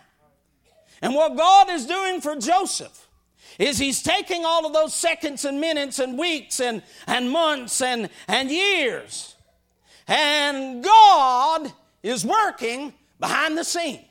And 1.02 1.14
what 1.14 1.36
God 1.36 1.70
is 1.70 1.86
doing 1.86 2.20
for 2.20 2.36
Joseph 2.36 3.08
is 3.58 3.78
He's 3.78 4.02
taking 4.02 4.44
all 4.44 4.66
of 4.66 4.72
those 4.72 4.94
seconds 4.94 5.44
and 5.44 5.60
minutes 5.60 5.98
and 5.98 6.18
weeks 6.18 6.60
and, 6.60 6.82
and 7.06 7.30
months 7.30 7.80
and, 7.80 8.08
and 8.28 8.50
years, 8.50 9.34
and 10.06 10.82
God 10.82 11.72
is 12.02 12.24
working 12.24 12.92
behind 13.18 13.56
the 13.56 13.64
scene. 13.64 14.04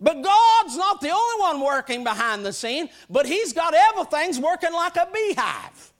But 0.00 0.22
God's 0.22 0.76
not 0.76 1.00
the 1.00 1.10
only 1.10 1.40
one 1.40 1.60
working 1.60 2.04
behind 2.04 2.44
the 2.44 2.52
scene, 2.52 2.90
but 3.08 3.26
He's 3.26 3.52
got 3.52 3.74
everything's 3.74 4.38
working 4.38 4.72
like 4.72 4.96
a 4.96 5.08
beehive. 5.12 5.92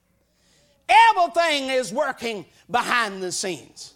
Everything 0.88 1.70
is 1.70 1.92
working 1.92 2.44
behind 2.70 3.22
the 3.22 3.32
scenes 3.32 3.95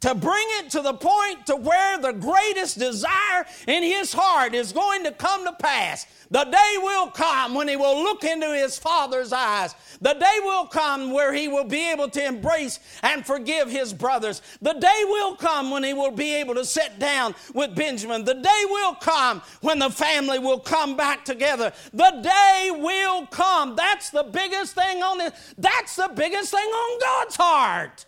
to 0.00 0.14
bring 0.14 0.46
it 0.58 0.70
to 0.70 0.82
the 0.82 0.94
point 0.94 1.46
to 1.46 1.56
where 1.56 1.98
the 1.98 2.12
greatest 2.12 2.78
desire 2.78 3.46
in 3.66 3.82
his 3.82 4.12
heart 4.12 4.54
is 4.54 4.72
going 4.72 5.04
to 5.04 5.12
come 5.12 5.44
to 5.44 5.52
pass. 5.52 6.06
The 6.30 6.44
day 6.44 6.74
will 6.82 7.08
come 7.08 7.54
when 7.54 7.68
he 7.68 7.76
will 7.76 8.02
look 8.02 8.24
into 8.24 8.54
his 8.54 8.78
father's 8.78 9.32
eyes. 9.32 9.74
The 10.00 10.12
day 10.14 10.38
will 10.42 10.66
come 10.66 11.12
where 11.12 11.32
he 11.32 11.48
will 11.48 11.64
be 11.64 11.90
able 11.90 12.08
to 12.10 12.24
embrace 12.24 12.78
and 13.02 13.24
forgive 13.24 13.70
his 13.70 13.92
brothers. 13.92 14.42
The 14.60 14.74
day 14.74 15.02
will 15.06 15.36
come 15.36 15.70
when 15.70 15.84
he 15.84 15.94
will 15.94 16.10
be 16.10 16.34
able 16.34 16.54
to 16.54 16.64
sit 16.64 16.98
down 16.98 17.34
with 17.54 17.74
Benjamin. 17.74 18.24
The 18.24 18.34
day 18.34 18.62
will 18.66 18.94
come 18.96 19.40
when 19.60 19.78
the 19.78 19.90
family 19.90 20.38
will 20.38 20.60
come 20.60 20.96
back 20.96 21.24
together. 21.24 21.72
The 21.92 22.20
day 22.22 22.70
will 22.74 23.26
come. 23.26 23.76
That's 23.76 24.10
the 24.10 24.24
biggest 24.24 24.74
thing 24.74 25.02
on 25.02 25.20
it. 25.20 25.32
That's 25.56 25.96
the 25.96 26.10
biggest 26.14 26.50
thing 26.50 26.60
on 26.60 27.00
God's 27.00 27.36
heart. 27.36 28.06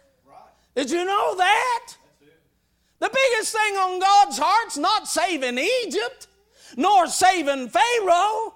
Did 0.74 0.90
you 0.90 1.04
know 1.04 1.36
that? 1.36 1.96
The 3.00 3.10
biggest 3.12 3.52
thing 3.52 3.74
on 3.76 4.00
God's 4.00 4.38
heart's 4.38 4.76
not 4.76 5.06
saving 5.06 5.58
Egypt, 5.58 6.26
nor 6.76 7.06
saving 7.06 7.68
Pharaoh, 7.68 8.54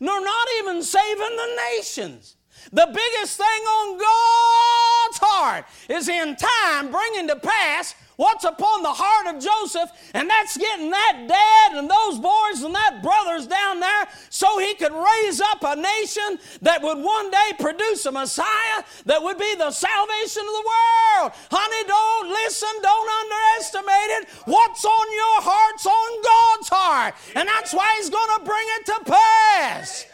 nor 0.00 0.20
not 0.20 0.48
even 0.58 0.82
saving 0.82 1.36
the 1.36 1.60
nations. 1.76 2.36
The 2.72 2.86
biggest 2.86 3.36
thing 3.36 3.46
on 3.46 3.98
God's 3.98 5.18
heart 5.18 5.64
is 5.88 6.08
in 6.08 6.36
time 6.36 6.90
bringing 6.90 7.28
to 7.28 7.36
pass 7.36 7.94
what's 8.16 8.44
upon 8.44 8.82
the 8.82 8.92
heart 8.92 9.34
of 9.34 9.42
Joseph, 9.42 9.90
and 10.14 10.28
that's 10.28 10.56
getting 10.56 10.90
that 10.90 11.26
dad 11.28 11.78
and 11.78 11.90
those 11.90 12.18
boys 12.18 12.62
and 12.62 12.74
that 12.74 13.02
brothers 13.02 13.46
down 13.46 13.80
there 13.80 14.08
so 14.30 14.58
he 14.58 14.74
could 14.74 14.92
raise 14.92 15.40
up 15.40 15.58
a 15.62 15.76
nation 15.76 16.38
that 16.62 16.82
would 16.82 16.98
one 16.98 17.30
day 17.30 17.52
produce 17.58 18.06
a 18.06 18.12
Messiah 18.12 18.82
that 19.06 19.22
would 19.22 19.38
be 19.38 19.54
the 19.56 19.70
salvation 19.70 20.42
of 20.42 20.54
the 20.54 20.66
world. 20.66 21.32
Honey, 21.50 21.84
don't 21.86 22.28
listen, 22.30 22.68
don't 22.82 23.10
underestimate 23.24 24.10
it. 24.22 24.28
What's 24.46 24.84
on 24.84 25.06
your 25.12 25.38
heart's 25.42 25.86
on 25.86 26.10
God's 26.22 26.68
heart, 26.68 27.14
and 27.34 27.48
that's 27.48 27.74
why 27.74 27.94
he's 27.96 28.10
going 28.10 28.38
to 28.38 28.44
bring 28.44 28.66
it 28.78 28.86
to 28.86 28.98
pass. 29.04 30.06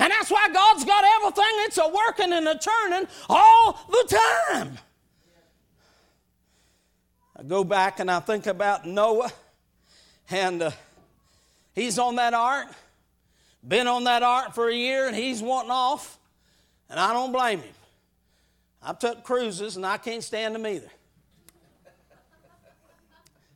And 0.00 0.10
that's 0.10 0.30
why 0.30 0.48
God's 0.50 0.84
got 0.84 1.04
everything. 1.16 1.52
It's 1.66 1.76
a 1.76 1.86
working 1.86 2.32
and 2.32 2.48
a 2.48 2.58
turning 2.58 3.06
all 3.28 3.86
the 3.90 4.18
time. 4.48 4.78
I 7.40 7.42
go 7.42 7.64
back 7.64 8.00
and 8.00 8.10
I 8.10 8.20
think 8.20 8.46
about 8.46 8.86
Noah, 8.86 9.32
and 10.30 10.60
uh, 10.60 10.70
he's 11.74 11.98
on 11.98 12.16
that 12.16 12.34
ark, 12.34 12.66
been 13.66 13.86
on 13.86 14.04
that 14.04 14.22
ark 14.22 14.52
for 14.52 14.68
a 14.68 14.74
year, 14.74 15.06
and 15.06 15.16
he's 15.16 15.40
wanting 15.40 15.70
off, 15.70 16.18
and 16.90 17.00
I 17.00 17.14
don't 17.14 17.32
blame 17.32 17.60
him. 17.60 17.74
I've 18.82 18.98
took 18.98 19.24
cruises, 19.24 19.76
and 19.76 19.86
I 19.86 19.96
can't 19.96 20.22
stand 20.22 20.54
them 20.54 20.66
either. 20.66 20.90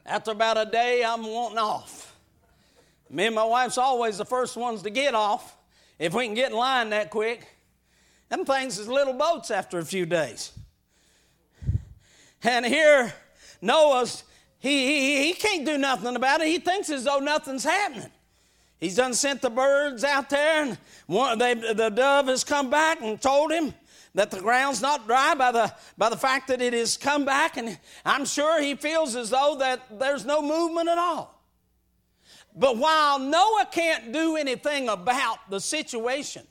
After 0.06 0.30
about 0.30 0.56
a 0.56 0.64
day, 0.64 1.04
I'm 1.04 1.22
wanting 1.22 1.58
off. 1.58 2.16
Me 3.10 3.26
and 3.26 3.34
my 3.34 3.44
wife's 3.44 3.76
always 3.76 4.16
the 4.16 4.24
first 4.24 4.56
ones 4.56 4.80
to 4.84 4.90
get 4.90 5.14
off 5.14 5.58
if 5.98 6.14
we 6.14 6.24
can 6.24 6.34
get 6.34 6.52
in 6.52 6.56
line 6.56 6.88
that 6.88 7.10
quick. 7.10 7.46
Them 8.30 8.46
things 8.46 8.78
is 8.78 8.88
little 8.88 9.12
boats 9.12 9.50
after 9.50 9.78
a 9.78 9.84
few 9.84 10.06
days. 10.06 10.52
And 12.42 12.64
here 12.64 13.12
Noah's, 13.60 14.24
he, 14.58 14.86
he, 14.86 15.26
he 15.26 15.32
can't 15.32 15.64
do 15.64 15.78
nothing 15.78 16.16
about 16.16 16.40
it. 16.40 16.48
He 16.48 16.58
thinks 16.58 16.90
as 16.90 17.04
though 17.04 17.18
nothing's 17.18 17.64
happening. 17.64 18.10
He's 18.80 18.96
done 18.96 19.14
sent 19.14 19.40
the 19.40 19.50
birds 19.50 20.04
out 20.04 20.28
there, 20.28 20.64
and 20.64 20.78
one, 21.06 21.38
they, 21.38 21.54
the 21.54 21.90
dove 21.90 22.26
has 22.26 22.44
come 22.44 22.68
back 22.70 23.00
and 23.00 23.20
told 23.20 23.50
him 23.50 23.72
that 24.14 24.30
the 24.30 24.40
ground's 24.40 24.82
not 24.82 25.06
dry 25.06 25.34
by 25.34 25.52
the, 25.52 25.74
by 25.96 26.08
the 26.08 26.16
fact 26.16 26.48
that 26.48 26.60
it 26.60 26.72
has 26.72 26.96
come 26.96 27.24
back, 27.24 27.56
and 27.56 27.78
I'm 28.04 28.24
sure 28.24 28.60
he 28.60 28.74
feels 28.74 29.16
as 29.16 29.30
though 29.30 29.56
that 29.58 29.98
there's 29.98 30.24
no 30.24 30.42
movement 30.42 30.88
at 30.88 30.98
all. 30.98 31.42
But 32.54 32.76
while 32.76 33.18
Noah 33.18 33.66
can't 33.72 34.12
do 34.12 34.36
anything 34.36 34.88
about 34.88 35.50
the 35.50 35.60
situation, 35.60 36.46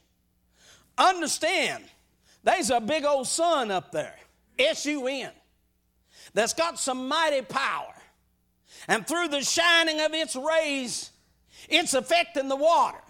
understand 0.98 1.86
there's 2.44 2.70
a 2.70 2.82
big 2.82 3.06
old 3.06 3.28
sun 3.28 3.72
up 3.72 3.92
there, 3.92 4.16
S 4.60 4.86
U 4.86 5.08
N 5.08 5.32
that's 6.34 6.54
got 6.54 6.80
some 6.80 7.08
mighty 7.08 7.42
power. 7.42 7.94
And 8.88 9.08
through 9.08 9.30
the 9.30 9.42
shining 9.42 10.02
of 10.02 10.14
its 10.14 10.36
rays, 10.36 11.12
it's 11.70 11.94
affecting 11.94 12.50
the 12.50 12.56
water. 12.56 13.02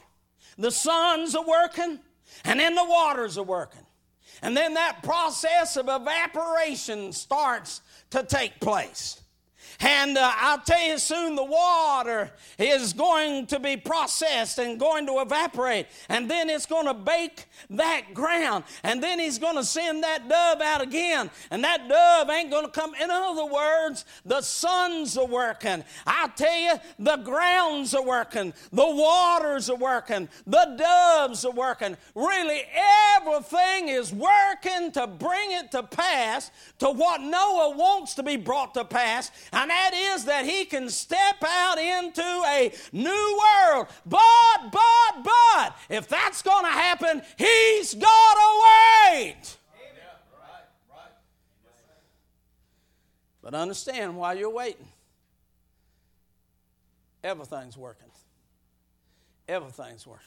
The 0.57 0.71
suns 0.71 1.35
are 1.35 1.45
working, 1.45 1.99
and 2.43 2.59
then 2.59 2.75
the 2.75 2.85
waters 2.85 3.37
are 3.37 3.43
working. 3.43 3.81
And 4.41 4.55
then 4.55 4.73
that 4.75 5.01
process 5.03 5.77
of 5.77 5.87
evaporation 5.87 7.13
starts 7.13 7.81
to 8.11 8.23
take 8.23 8.59
place. 8.59 9.22
And 9.79 10.17
uh, 10.17 10.31
I'll 10.37 10.59
tell 10.59 10.81
you 10.81 10.97
soon, 10.97 11.35
the 11.35 11.43
water 11.43 12.31
is 12.57 12.93
going 12.93 13.47
to 13.47 13.59
be 13.59 13.77
processed 13.77 14.59
and 14.59 14.79
going 14.79 15.07
to 15.07 15.19
evaporate. 15.19 15.87
And 16.09 16.29
then 16.29 16.49
it's 16.49 16.65
going 16.65 16.85
to 16.85 16.93
bake 16.93 17.45
that 17.71 18.13
ground. 18.13 18.63
And 18.83 19.01
then 19.01 19.19
he's 19.19 19.39
going 19.39 19.55
to 19.55 19.63
send 19.63 20.03
that 20.03 20.29
dove 20.29 20.61
out 20.61 20.81
again. 20.81 21.29
And 21.51 21.63
that 21.63 21.87
dove 21.87 22.29
ain't 22.29 22.51
going 22.51 22.65
to 22.65 22.71
come. 22.71 22.93
In 22.95 23.09
other 23.09 23.45
words, 23.45 24.05
the 24.25 24.41
suns 24.41 25.17
are 25.17 25.25
working. 25.25 25.83
I'll 26.05 26.29
tell 26.29 26.57
you, 26.57 26.73
the 26.99 27.17
grounds 27.17 27.93
are 27.93 28.03
working. 28.03 28.53
The 28.71 28.89
waters 28.89 29.69
are 29.69 29.75
working. 29.75 30.29
The 30.45 30.75
doves 30.77 31.45
are 31.45 31.51
working. 31.51 31.97
Really, 32.15 32.61
everything 33.15 33.89
is 33.89 34.13
working 34.13 34.91
to 34.93 35.07
bring 35.07 35.51
it 35.51 35.71
to 35.71 35.83
pass 35.83 36.51
to 36.79 36.89
what 36.89 37.21
Noah 37.21 37.75
wants 37.75 38.15
to 38.15 38.23
be 38.23 38.35
brought 38.35 38.73
to 38.75 38.85
pass 38.85 39.31
and 39.63 39.69
that 39.69 39.93
is 39.93 40.25
that 40.25 40.45
he 40.45 40.65
can 40.65 40.89
step 40.89 41.41
out 41.41 41.77
into 41.77 42.21
a 42.21 42.69
new 42.91 43.39
world. 43.39 43.87
But, 44.05 44.71
but, 44.73 45.23
but, 45.23 45.77
if 45.89 46.09
that's 46.09 46.41
going 46.41 46.65
to 46.65 46.71
happen, 46.71 47.21
he's 47.37 47.93
got 47.93 48.33
to 48.33 48.63
wait. 49.15 49.57
But 53.41 53.53
understand 53.53 54.17
while 54.17 54.37
you're 54.37 54.49
waiting, 54.49 54.87
everything's 57.23 57.77
working. 57.77 58.09
Everything's 59.47 60.05
working. 60.05 60.25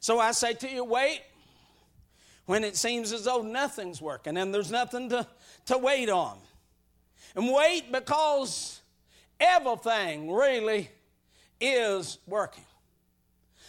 So 0.00 0.18
I 0.18 0.32
say 0.32 0.54
to 0.54 0.68
you, 0.70 0.84
wait 0.84 1.20
when 2.46 2.64
it 2.64 2.76
seems 2.76 3.12
as 3.12 3.24
though 3.24 3.42
nothing's 3.42 4.00
working 4.00 4.38
and 4.38 4.54
there's 4.54 4.70
nothing 4.70 5.10
to, 5.10 5.26
to 5.66 5.76
wait 5.76 6.08
on. 6.08 6.38
And 7.38 7.52
wait 7.52 7.92
because 7.92 8.80
everything 9.38 10.32
really 10.32 10.90
is 11.60 12.18
working. 12.26 12.64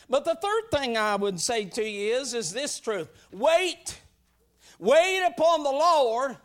But 0.09 0.25
the 0.25 0.33
third 0.33 0.71
thing 0.71 0.97
I 0.97 1.15
would 1.15 1.39
say 1.39 1.65
to 1.65 1.87
you 1.87 2.15
is, 2.15 2.33
is 2.33 2.51
this 2.51 2.79
truth. 2.79 3.09
Wait. 3.31 4.01
Wait 4.79 5.23
upon 5.23 5.61
the 5.61 5.69
Lord 5.69 6.37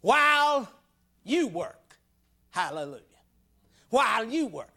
while 0.00 0.68
you 1.22 1.46
work. 1.46 1.94
Hallelujah. 2.50 3.02
While 3.90 4.24
you 4.24 4.48
work. 4.48 4.74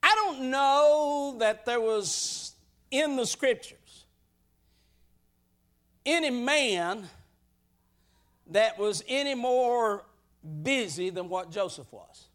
I 0.00 0.14
don't 0.14 0.48
know 0.52 1.34
that 1.40 1.66
there 1.66 1.80
was 1.80 2.52
in 2.92 3.16
the 3.16 3.26
scriptures 3.26 4.06
any 6.06 6.30
man 6.30 7.08
that 8.50 8.78
was 8.78 9.02
any 9.08 9.34
more 9.34 10.04
busy 10.62 11.10
than 11.10 11.28
what 11.28 11.50
Joseph 11.50 11.92
was. 11.92 12.28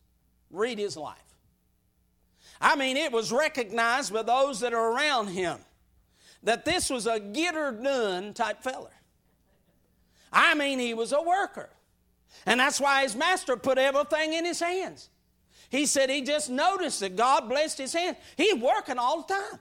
Read 0.52 0.78
his 0.78 0.96
life. 0.96 1.18
I 2.62 2.76
mean, 2.76 2.98
it 2.98 3.12
was 3.12 3.32
recognized 3.32 4.14
by 4.14 4.22
those 4.22 4.60
that 4.62 4.74
are 4.74 4.92
around 4.92 5.28
him 5.28 5.58
that 6.44 6.66
this 6.66 6.90
was 6.90 7.08
a 7.08 7.20
get 7.20 7.56
her 7.56 7.72
done 7.72 8.34
type 8.34 8.62
feller. 8.62 8.92
I 10.32 10.56
mean, 10.56 10.80
he 10.80 10.94
was 10.94 11.12
a 11.12 11.22
worker. 11.22 11.70
And 12.46 12.60
that's 12.60 12.80
why 12.80 13.04
his 13.04 13.16
master 13.16 13.56
put 13.56 13.78
everything 13.78 14.34
in 14.34 14.46
his 14.46 14.60
hands. 14.60 15.10
He 15.70 15.86
said 15.86 16.10
he 16.10 16.22
just 16.22 16.50
noticed 16.50 17.00
that 17.00 17.16
God 17.16 17.50
blessed 17.50 17.78
his 17.78 17.94
hands. 17.94 18.18
He's 18.36 18.56
working 18.56 18.98
all 18.98 19.22
the 19.22 19.34
time. 19.34 19.60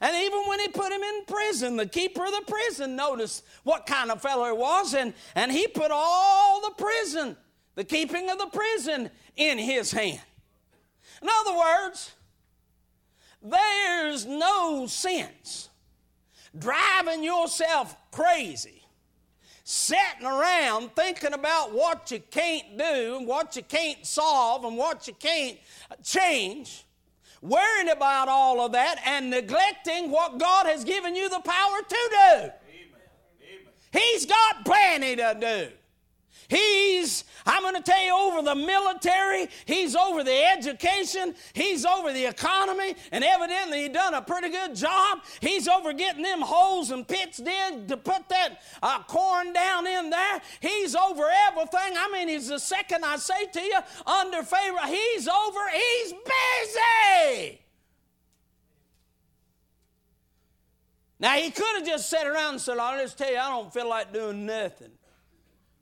And 0.00 0.16
even 0.16 0.40
when 0.46 0.60
he 0.60 0.68
put 0.68 0.92
him 0.92 1.02
in 1.02 1.24
prison, 1.26 1.76
the 1.76 1.86
keeper 1.86 2.24
of 2.24 2.32
the 2.32 2.44
prison 2.46 2.96
noticed 2.96 3.44
what 3.64 3.86
kind 3.86 4.10
of 4.10 4.22
fellow 4.22 4.46
he 4.46 4.52
was, 4.52 4.94
and, 4.94 5.12
and 5.34 5.52
he 5.52 5.66
put 5.66 5.90
all 5.90 6.62
the 6.62 6.82
prison, 6.82 7.36
the 7.74 7.84
keeping 7.84 8.30
of 8.30 8.38
the 8.38 8.46
prison, 8.46 9.10
in 9.36 9.58
his 9.58 9.92
hand. 9.92 10.20
In 11.22 11.28
other 11.28 11.56
words, 11.56 12.12
there's 13.42 14.26
no 14.26 14.86
sense 14.86 15.70
driving 16.58 17.22
yourself 17.22 17.96
crazy, 18.10 18.82
sitting 19.64 20.26
around 20.26 20.94
thinking 20.96 21.32
about 21.32 21.72
what 21.72 22.10
you 22.10 22.20
can't 22.30 22.76
do 22.76 23.16
and 23.18 23.26
what 23.26 23.54
you 23.56 23.62
can't 23.62 24.04
solve 24.04 24.64
and 24.64 24.76
what 24.76 25.06
you 25.06 25.14
can't 25.14 25.58
change, 26.02 26.84
worrying 27.40 27.88
about 27.88 28.28
all 28.28 28.60
of 28.60 28.72
that 28.72 28.96
and 29.06 29.30
neglecting 29.30 30.10
what 30.10 30.38
God 30.38 30.66
has 30.66 30.84
given 30.84 31.14
you 31.16 31.28
the 31.28 31.40
power 31.40 31.78
to 31.88 32.08
do. 32.10 32.36
Amen. 32.36 32.52
Amen. 33.42 33.72
He's 33.92 34.26
got 34.26 34.64
plenty 34.64 35.16
to 35.16 35.36
do. 35.40 35.68
He's, 36.50 37.24
I'm 37.46 37.62
going 37.62 37.76
to 37.76 37.80
tell 37.80 38.02
you, 38.02 38.12
over 38.12 38.42
the 38.42 38.56
military, 38.56 39.48
he's 39.66 39.94
over 39.94 40.24
the 40.24 40.44
education, 40.50 41.36
he's 41.52 41.86
over 41.86 42.12
the 42.12 42.26
economy, 42.26 42.96
and 43.12 43.22
evidently 43.22 43.82
he 43.82 43.88
done 43.88 44.14
a 44.14 44.20
pretty 44.20 44.48
good 44.48 44.74
job. 44.74 45.20
He's 45.40 45.68
over 45.68 45.92
getting 45.92 46.24
them 46.24 46.40
holes 46.40 46.90
and 46.90 47.06
pits 47.06 47.38
in 47.38 47.86
to 47.86 47.96
put 47.96 48.28
that 48.30 48.62
uh, 48.82 49.04
corn 49.04 49.52
down 49.52 49.86
in 49.86 50.10
there. 50.10 50.42
He's 50.58 50.96
over 50.96 51.22
everything. 51.48 51.96
I 51.96 52.10
mean, 52.12 52.26
he's 52.26 52.48
the 52.48 52.58
second 52.58 53.04
I 53.04 53.16
say 53.16 53.46
to 53.46 53.60
you, 53.60 53.78
under 54.04 54.42
favor. 54.42 54.78
He's 54.86 55.28
over, 55.28 55.60
he's 55.72 56.12
busy. 56.12 57.60
Now, 61.20 61.34
he 61.34 61.52
could 61.52 61.76
have 61.76 61.86
just 61.86 62.10
sat 62.10 62.26
around 62.26 62.54
and 62.54 62.60
said, 62.60 62.78
I'll 62.78 63.00
just 63.00 63.18
tell 63.18 63.30
you, 63.30 63.38
I 63.38 63.50
don't 63.50 63.72
feel 63.72 63.88
like 63.88 64.12
doing 64.12 64.46
nothing. 64.46 64.90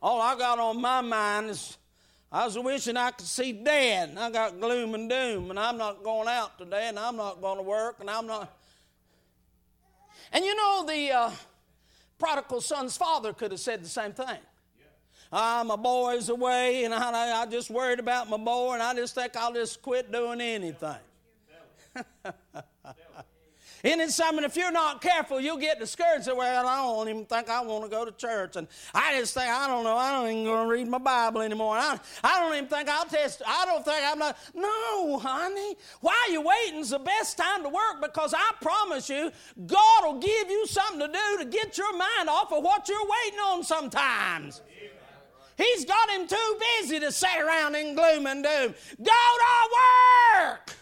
All 0.00 0.20
I 0.20 0.36
got 0.36 0.58
on 0.58 0.80
my 0.80 1.00
mind 1.00 1.50
is 1.50 1.76
I 2.30 2.44
was 2.44 2.58
wishing 2.58 2.96
I 2.96 3.10
could 3.10 3.26
see 3.26 3.52
Dad. 3.52 4.16
I 4.18 4.30
got 4.30 4.60
gloom 4.60 4.94
and 4.94 5.08
doom, 5.08 5.50
and 5.50 5.58
I'm 5.58 5.78
not 5.78 6.04
going 6.04 6.28
out 6.28 6.58
today, 6.58 6.88
and 6.88 6.98
I'm 6.98 7.16
not 7.16 7.40
going 7.40 7.56
to 7.56 7.62
work, 7.62 7.96
and 8.00 8.10
I'm 8.10 8.26
not. 8.26 8.54
And 10.32 10.44
you 10.44 10.54
know, 10.54 10.84
the 10.86 11.10
uh, 11.10 11.30
prodigal 12.18 12.60
son's 12.60 12.96
father 12.96 13.32
could 13.32 13.50
have 13.50 13.60
said 13.60 13.82
the 13.82 13.88
same 13.88 14.12
thing. 14.12 14.38
Ah, 15.32 15.62
my 15.64 15.76
boy's 15.76 16.28
away, 16.28 16.84
and 16.84 16.94
I, 16.94 17.42
I 17.42 17.46
just 17.46 17.70
worried 17.70 17.98
about 17.98 18.30
my 18.30 18.36
boy, 18.36 18.74
and 18.74 18.82
I 18.82 18.94
just 18.94 19.14
think 19.14 19.36
I'll 19.36 19.52
just 19.52 19.82
quit 19.82 20.10
doing 20.12 20.40
anything. 20.40 20.96
And 23.84 24.00
it's 24.00 24.16
something, 24.16 24.44
if 24.44 24.56
you're 24.56 24.72
not 24.72 25.00
careful, 25.00 25.40
you'll 25.40 25.56
get 25.56 25.78
discouraged. 25.78 26.26
Well, 26.26 26.66
I 26.66 26.76
don't 26.76 27.08
even 27.08 27.24
think 27.24 27.48
I 27.48 27.60
want 27.62 27.84
to 27.84 27.90
go 27.90 28.04
to 28.04 28.12
church. 28.12 28.56
And 28.56 28.66
I 28.92 29.18
just 29.18 29.34
think, 29.34 29.48
I 29.48 29.66
don't 29.66 29.84
know, 29.84 29.96
I 29.96 30.12
don't 30.12 30.30
even 30.30 30.44
going 30.44 30.68
to 30.68 30.72
read 30.72 30.88
my 30.88 30.98
Bible 30.98 31.42
anymore. 31.42 31.76
I, 31.76 31.98
I 32.24 32.40
don't 32.40 32.56
even 32.56 32.68
think 32.68 32.88
I'll 32.88 33.04
test, 33.04 33.42
I 33.46 33.64
don't 33.66 33.84
think 33.84 34.00
I'm 34.04 34.18
not. 34.18 34.36
No, 34.54 35.18
honey. 35.18 35.76
While 36.00 36.32
you're 36.32 36.42
waiting 36.42 36.80
is 36.80 36.90
the 36.90 36.98
best 36.98 37.38
time 37.38 37.62
to 37.62 37.68
work 37.68 38.02
because 38.02 38.34
I 38.34 38.50
promise 38.60 39.08
you, 39.08 39.30
God 39.66 40.04
will 40.04 40.20
give 40.20 40.50
you 40.50 40.66
something 40.66 41.00
to 41.00 41.08
do 41.08 41.44
to 41.44 41.44
get 41.44 41.78
your 41.78 41.96
mind 41.96 42.28
off 42.28 42.52
of 42.52 42.62
what 42.62 42.88
you're 42.88 42.98
waiting 42.98 43.38
on 43.38 43.62
sometimes. 43.62 44.62
He's 45.56 45.84
got 45.84 46.08
him 46.10 46.28
too 46.28 46.58
busy 46.80 47.00
to 47.00 47.10
sit 47.10 47.40
around 47.40 47.74
in 47.74 47.96
gloom 47.96 48.26
and 48.26 48.44
doom. 48.44 48.74
Go 49.02 49.12
to 49.12 49.68
work! 49.74 50.77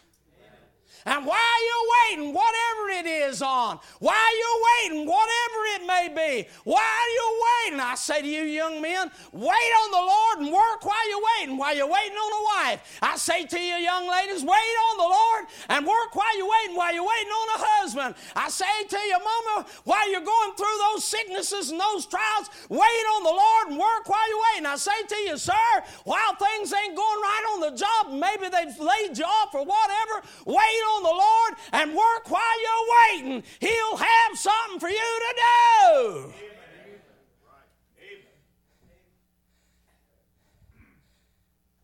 And 1.06 1.24
while 1.24 1.60
you're 1.66 2.18
waiting, 2.18 2.34
whatever 2.34 2.90
it 2.98 3.06
is 3.06 3.40
on, 3.40 3.78
while 4.00 4.38
you're 4.38 4.90
waiting, 4.90 5.06
whatever 5.06 5.58
it 5.78 5.86
may 5.86 6.08
be, 6.08 6.48
while 6.64 7.06
you're 7.14 7.38
waiting, 7.46 7.80
I 7.80 7.94
say 7.94 8.22
to 8.22 8.28
you, 8.28 8.42
young 8.42 8.82
men, 8.82 9.08
wait 9.32 9.72
on 9.82 9.90
the 9.92 10.02
Lord 10.02 10.38
and 10.40 10.52
work 10.52 10.84
while 10.84 11.08
you're 11.08 11.22
waiting, 11.38 11.56
while 11.56 11.76
you're 11.76 11.86
waiting 11.86 12.16
on 12.16 12.32
a 12.32 12.44
wife. 12.44 12.98
I 13.00 13.16
say 13.16 13.46
to 13.46 13.58
you, 13.58 13.76
young 13.76 14.10
ladies, 14.10 14.42
wait 14.42 14.76
on 14.90 14.96
the 14.98 15.04
Lord 15.04 15.44
and 15.68 15.86
work 15.86 16.16
while 16.16 16.36
you're 16.36 16.50
waiting, 16.50 16.74
while 16.74 16.92
you're 16.92 17.06
waiting 17.06 17.30
on 17.30 17.48
a 17.54 17.64
husband. 17.78 18.14
I 18.34 18.48
say 18.48 18.84
to 18.88 18.98
you, 18.98 19.18
mama, 19.22 19.66
while 19.84 20.10
you're 20.10 20.26
going 20.26 20.54
through 20.56 20.76
those 20.90 21.04
sicknesses 21.04 21.70
and 21.70 21.78
those 21.78 22.06
trials, 22.06 22.50
wait 22.68 23.04
on 23.14 23.22
the 23.22 23.30
Lord 23.30 23.68
and 23.70 23.78
work 23.78 24.08
while 24.08 24.26
you're 24.28 24.42
waiting. 24.50 24.66
I 24.66 24.74
say 24.74 25.06
to 25.06 25.16
you, 25.22 25.38
sir, 25.38 25.70
while 26.02 26.34
things 26.34 26.72
ain't 26.74 26.96
going 26.96 27.20
right 27.22 27.44
on 27.54 27.60
the 27.60 27.78
job, 27.78 28.10
maybe 28.10 28.50
they've 28.50 28.74
laid 28.80 29.16
you 29.16 29.24
off 29.24 29.54
or 29.54 29.64
whatever, 29.64 30.26
wait 30.46 30.82
on 30.90 30.95
on 30.96 31.02
the 31.02 31.08
Lord 31.08 31.54
and 31.72 31.96
work 31.96 32.30
while 32.30 32.62
you're 32.62 33.30
waiting. 33.30 33.42
He'll 33.60 33.96
have 33.96 34.36
something 34.36 34.80
for 34.80 34.88
you 34.88 34.96
to 34.96 35.34
do. 35.40 36.32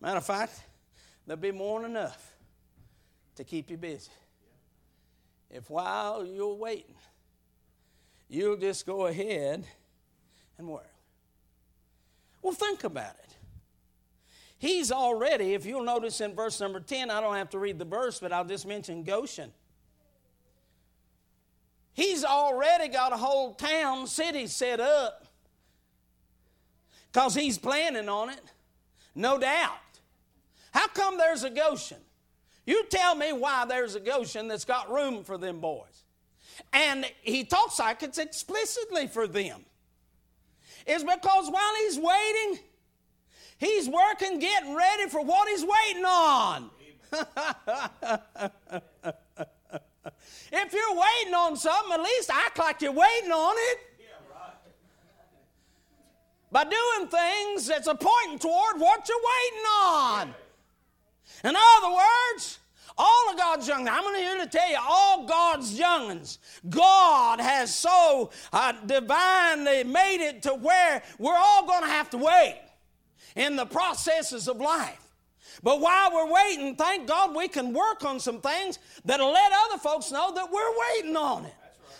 Matter 0.01 0.18
of 0.18 0.27
fact, 0.27 0.61
there'll 1.27 1.40
be 1.40 1.53
more 1.53 1.81
than 1.81 1.92
enough 1.92 2.35
to 3.37 3.44
keep 3.44 3.70
you 3.70 3.77
busy. 3.77 4.11
If 5.48 5.70
while 5.70 6.27
you're 6.27 6.55
waiting, 6.55 6.96
you'll 8.29 8.57
just 8.57 8.85
go 8.85 9.07
ahead 9.07 9.64
and 10.59 10.66
work. 10.66 10.90
Well, 12.42 12.55
think 12.55 12.83
about 12.83 13.14
it. 13.21 13.21
He's 14.62 14.92
already, 14.92 15.55
if 15.55 15.66
you'll 15.66 15.83
notice 15.83 16.20
in 16.20 16.37
verse 16.37 16.61
number 16.61 16.79
10, 16.79 17.11
I 17.11 17.20
don't 17.20 17.35
have 17.35 17.51
to 17.51 17.59
read 17.59 17.81
the 17.81 17.85
verse, 17.85 18.20
but 18.20 18.33
I'll 18.33 18.44
just 18.44 18.64
mention 18.64 19.03
Goshen. 19.03 19.51
He's 21.94 22.25
already 22.25 22.87
got 22.87 23.12
a 23.12 23.16
whole 23.16 23.55
town, 23.55 24.07
city 24.07 24.46
set 24.46 24.79
up 24.79 25.27
because 27.11 27.35
he's 27.35 27.59
planning 27.59 28.09
on 28.09 28.31
it, 28.31 28.40
no 29.16 29.37
doubt. 29.37 29.81
How 30.70 30.87
come 30.87 31.18
there's 31.18 31.42
a 31.42 31.51
Goshen? 31.51 31.98
You 32.64 32.85
tell 32.88 33.16
me 33.16 33.33
why 33.33 33.64
there's 33.64 33.96
a 33.96 34.01
Goshen 34.01 34.46
that's 34.46 34.64
got 34.64 34.92
room 34.92 35.25
for 35.25 35.37
them 35.38 35.59
boys. 35.59 36.05
And 36.72 37.05
he 37.22 37.42
talks 37.42 37.81
like 37.81 38.05
it's 38.05 38.18
explicitly 38.18 39.09
for 39.09 39.27
them. 39.27 39.64
It's 40.87 41.03
because 41.03 41.51
while 41.51 41.75
he's 41.81 41.98
waiting, 41.98 42.61
He's 43.62 43.88
working, 43.88 44.40
getting 44.40 44.75
ready 44.75 45.09
for 45.09 45.25
what 45.25 45.48
he's 45.48 45.64
waiting 45.64 46.05
on. 46.05 46.68
if 50.53 50.72
you're 50.72 50.97
waiting 50.97 51.34
on 51.34 51.57
something, 51.57 51.93
at 51.93 52.01
least 52.03 52.28
act 52.32 52.59
like 52.59 52.82
you're 52.82 52.91
waiting 52.91 53.30
on 53.30 53.55
it. 53.57 53.78
By 56.51 56.64
doing 56.64 57.09
things 57.09 57.68
that's 57.68 57.86
a 57.86 57.95
pointing 57.95 58.41
toward 58.41 58.80
what 58.80 59.09
you're 59.09 59.16
waiting 59.16 59.66
on. 59.84 60.34
In 61.45 61.55
other 61.57 61.95
words, 61.95 62.59
all 62.99 63.30
of 63.30 63.36
God's 63.39 63.68
young, 63.68 63.86
I'm 63.86 64.03
going 64.03 64.16
to 64.16 64.20
here 64.22 64.39
to 64.39 64.47
tell 64.49 64.68
you, 64.68 64.78
all 64.89 65.24
God's 65.24 65.78
youngins, 65.78 66.39
God 66.68 67.39
has 67.39 67.72
so 67.72 68.32
uh, 68.53 68.72
divinely 68.86 69.84
made 69.84 70.20
it 70.20 70.43
to 70.43 70.53
where 70.55 71.05
we're 71.20 71.36
all 71.36 71.64
going 71.64 71.82
to 71.82 71.89
have 71.89 72.11
to 72.11 72.18
wait 72.18 72.59
in 73.37 73.57
the 73.57 73.66
processes 73.66 74.49
of 74.49 74.59
life. 74.61 74.99
But 75.62 75.80
while 75.80 76.12
we're 76.12 76.33
waiting, 76.33 76.76
thank 76.76 77.07
God 77.07 77.35
we 77.35 77.49
can 77.49 77.72
work 77.72 78.05
on 78.05 78.18
some 78.20 78.41
things 78.41 78.78
that'll 79.05 79.33
let 79.33 79.53
other 79.66 79.78
folks 79.78 80.11
know 80.11 80.33
that 80.35 80.51
we're 80.51 80.80
waiting 80.95 81.16
on 81.16 81.45
it. 81.45 81.55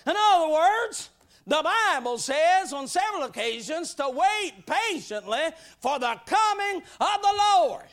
Right. 0.07 0.15
In 0.15 0.17
other 0.17 0.53
words, 0.53 1.11
the 1.47 1.63
Bible 1.63 2.19
says 2.19 2.73
on 2.73 2.87
several 2.87 3.25
occasions 3.25 3.95
to 3.95 4.09
wait 4.09 4.53
patiently 4.67 5.51
for 5.81 5.99
the 5.99 6.21
coming 6.27 6.83
of 7.01 7.23
the 7.23 7.35
Lord. 7.55 7.85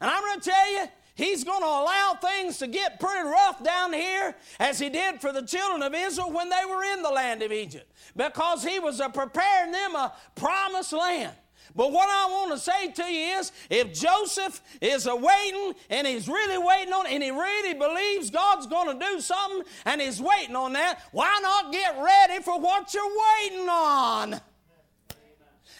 And 0.00 0.10
I'm 0.10 0.22
going 0.22 0.40
to 0.40 0.50
tell 0.50 0.72
you, 0.72 0.84
He's 1.14 1.44
going 1.44 1.60
to 1.60 1.66
allow 1.66 2.14
things 2.14 2.56
to 2.58 2.66
get 2.66 2.98
pretty 2.98 3.28
rough 3.28 3.62
down 3.62 3.92
here 3.92 4.34
as 4.58 4.78
He 4.78 4.88
did 4.88 5.20
for 5.20 5.32
the 5.32 5.42
children 5.42 5.82
of 5.82 5.94
Israel 5.94 6.32
when 6.32 6.48
they 6.48 6.64
were 6.66 6.82
in 6.82 7.02
the 7.02 7.10
land 7.10 7.42
of 7.42 7.52
Egypt 7.52 7.92
because 8.16 8.64
He 8.64 8.78
was 8.78 9.02
preparing 9.12 9.72
them 9.72 9.94
a 9.96 10.14
promised 10.34 10.94
land. 10.94 11.34
But 11.74 11.92
what 11.92 12.08
I 12.08 12.26
want 12.30 12.52
to 12.52 12.58
say 12.58 12.90
to 12.92 13.04
you 13.04 13.38
is 13.38 13.52
if 13.68 13.92
Joseph 13.92 14.60
is 14.80 15.06
waiting 15.06 15.74
and 15.88 16.06
he's 16.06 16.28
really 16.28 16.58
waiting 16.58 16.92
on 16.92 17.06
and 17.06 17.22
he 17.22 17.30
really 17.30 17.74
believes 17.74 18.30
God's 18.30 18.66
going 18.66 18.98
to 18.98 19.04
do 19.04 19.20
something 19.20 19.62
and 19.84 20.00
he's 20.00 20.20
waiting 20.20 20.56
on 20.56 20.72
that, 20.74 21.00
why 21.12 21.38
not 21.42 21.72
get 21.72 21.96
ready 22.02 22.42
for 22.42 22.58
what 22.60 22.92
you're 22.94 23.02
waiting 23.04 23.68
on? 23.68 24.40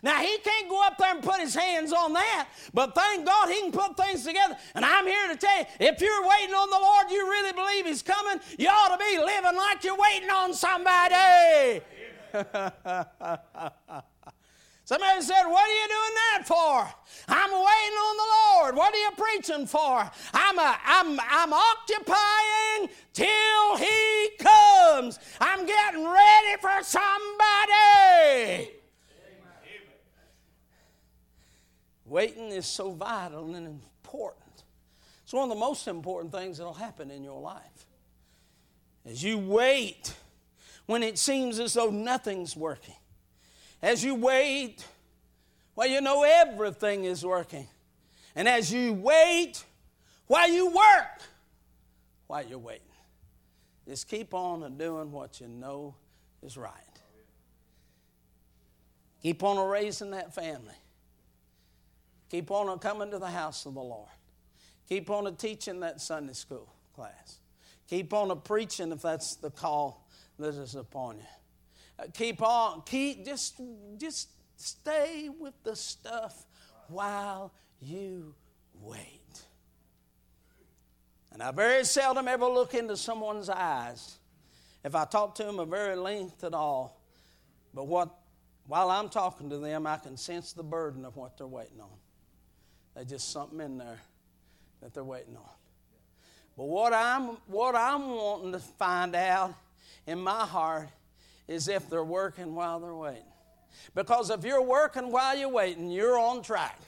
Now, 0.03 0.21
he 0.21 0.39
can't 0.39 0.69
go 0.69 0.83
up 0.83 0.97
there 0.97 1.15
and 1.15 1.23
put 1.23 1.41
his 1.41 1.55
hands 1.55 1.93
on 1.93 2.15
that, 2.15 2.49
but 2.73 2.95
thank 2.95 3.27
God 3.27 3.51
he 3.51 3.61
can 3.61 3.73
put 3.73 3.97
things 3.97 4.25
together. 4.25 4.57
And 4.75 4.83
I'm 4.85 5.07
here 5.07 5.29
to 5.29 5.37
tell 5.37 5.59
you 5.59 5.67
if 5.81 6.01
you're 6.01 6.27
waiting 6.27 6.55
on 6.55 6.71
the 6.71 6.79
Lord, 6.81 7.11
you 7.11 7.29
really 7.29 7.53
believe 7.53 7.87
he's 7.87 8.03
coming, 8.03 8.41
you 8.59 8.69
ought 8.69 8.97
to 8.97 8.99
be 8.99 9.19
living 9.19 9.57
like 9.57 9.85
you're 9.85 9.99
waiting 9.99 10.31
on 10.31 10.55
somebody. 10.55 11.83
Somebody 14.91 15.23
said, 15.23 15.45
What 15.45 15.69
are 15.69 15.73
you 15.73 15.87
doing 15.87 16.15
that 16.17 16.43
for? 16.49 16.93
I'm 17.29 17.51
waiting 17.53 17.97
on 17.97 18.17
the 18.17 18.59
Lord. 18.59 18.75
What 18.75 18.93
are 18.93 18.99
you 18.99 19.11
preaching 19.17 19.65
for? 19.65 20.11
I'm, 20.35 20.59
a, 20.59 20.79
I'm, 20.85 21.21
I'm 21.31 21.53
occupying 21.53 22.89
till 23.13 23.77
He 23.77 24.31
comes. 24.41 25.21
I'm 25.41 25.65
getting 25.65 26.05
ready 26.05 26.57
for 26.61 26.83
somebody. 26.83 28.73
Waiting 32.05 32.49
is 32.49 32.67
so 32.67 32.91
vital 32.91 33.55
and 33.55 33.69
important. 33.69 34.65
It's 35.23 35.33
one 35.33 35.45
of 35.45 35.51
the 35.51 35.61
most 35.61 35.87
important 35.87 36.33
things 36.33 36.59
that'll 36.59 36.75
happen 36.75 37.13
in 37.13 37.23
your 37.23 37.41
life. 37.41 37.87
As 39.07 39.23
you 39.23 39.39
wait 39.39 40.17
when 40.87 41.05
it 41.05 41.17
seems 41.17 41.61
as 41.61 41.75
though 41.75 41.91
nothing's 41.91 42.57
working 42.57 42.97
as 43.83 44.05
you 44.05 44.15
wait, 44.15 44.85
well, 45.75 45.89
you 45.89 46.01
know 46.01 46.23
everything 46.23 47.05
is 47.05 47.25
working. 47.25 47.67
And 48.35 48.49
as 48.49 48.73
you 48.73 48.93
wait, 48.93 49.65
while 50.27 50.49
you 50.49 50.67
work, 50.67 51.23
while 52.27 52.45
you're 52.47 52.59
waiting, 52.59 52.83
just 53.89 54.09
keep 54.09 54.35
on 54.35 54.77
doing 54.77 55.11
what 55.11 55.41
you 55.41 55.49
know 55.49 55.95
is 56.43 56.57
right. 56.57 56.73
Keep 59.23 59.43
on 59.43 59.69
raising 59.69 60.13
that 60.13 60.35
family. 60.35 60.75
Keep 62.31 62.51
on 62.51 62.79
coming 62.79 63.11
to 63.11 63.19
the 63.19 63.27
house 63.27 63.67
of 63.67 63.75
the 63.75 63.81
Lord. 63.81 64.09
Keep 64.89 65.11
on 65.11 65.35
teaching 65.37 65.81
that 65.81 66.01
Sunday 66.01 66.33
school 66.33 66.73
class. 66.95 67.39
Keep 67.89 68.13
on 68.13 68.41
preaching 68.43 68.93
if 68.93 69.03
that's 69.03 69.37
the 69.37 69.51
call 69.51 70.07
that 70.39 70.55
is 70.55 70.75
upon 70.75 71.19
you 71.19 71.40
keep 72.15 72.43
on, 72.43 72.83
keep, 72.83 73.25
just, 73.25 73.61
just 73.99 74.29
stay 74.57 75.29
with 75.29 75.55
the 75.63 75.77
stuff 75.77 76.47
while 76.89 77.53
you 77.81 78.35
wait. 78.81 79.21
And 81.33 81.43
I 81.43 81.51
very 81.53 81.85
seldom 81.85 82.29
ever 82.29 82.47
look 82.47 82.75
into 82.75 82.97
someone's 82.97 83.49
eyes 83.49 84.19
if 84.85 84.95
I 84.95 85.05
talk 85.05 85.35
to 85.37 85.45
them 85.45 85.59
a 85.59 85.67
very 85.67 85.97
length 85.97 86.43
at 86.45 86.55
all. 86.55 87.01
But 87.73 87.87
what, 87.87 88.11
while 88.67 88.91
I'm 88.91 89.09
talking 89.09 89.51
to 89.51 89.59
them, 89.59 89.87
I 89.87 89.97
can 89.97 90.17
sense 90.17 90.53
the 90.53 90.63
burden 90.63 91.05
of 91.05 91.17
what 91.17 91.37
they're 91.37 91.47
waiting 91.47 91.81
on. 91.81 91.89
There's 92.95 93.07
just 93.07 93.33
something 93.33 93.61
in 93.61 93.79
there 93.79 94.01
that 94.81 94.95
they're 94.95 95.05
waiting 95.05 95.37
on. 95.37 95.51
But 96.57 96.65
what 96.65 96.93
I'm, 96.93 97.37
what 97.47 97.75
I'm 97.75 98.11
wanting 98.11 98.53
to 98.53 98.59
find 98.59 99.15
out 99.15 99.55
in 100.07 100.19
my 100.19 100.45
heart 100.45 100.89
is 101.51 101.67
if 101.67 101.91
they're 101.91 102.05
working 102.05 102.55
while 102.55 102.79
they're 102.79 102.95
waiting. 102.95 103.25
Because 103.95 104.31
if 104.31 104.45
you're 104.45 104.63
working 104.63 105.11
while 105.11 105.37
you're 105.37 105.49
waiting, 105.49 105.91
you're 105.91 106.19
on 106.19 106.43
track. 106.43 106.79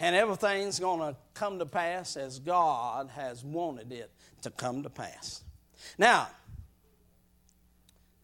And 0.00 0.16
everything's 0.16 0.80
going 0.80 0.98
to 1.00 1.16
come 1.34 1.60
to 1.60 1.66
pass 1.66 2.16
as 2.16 2.40
God 2.40 3.10
has 3.10 3.44
wanted 3.44 3.92
it 3.92 4.10
to 4.42 4.50
come 4.50 4.82
to 4.82 4.90
pass. 4.90 5.42
Now, 5.96 6.28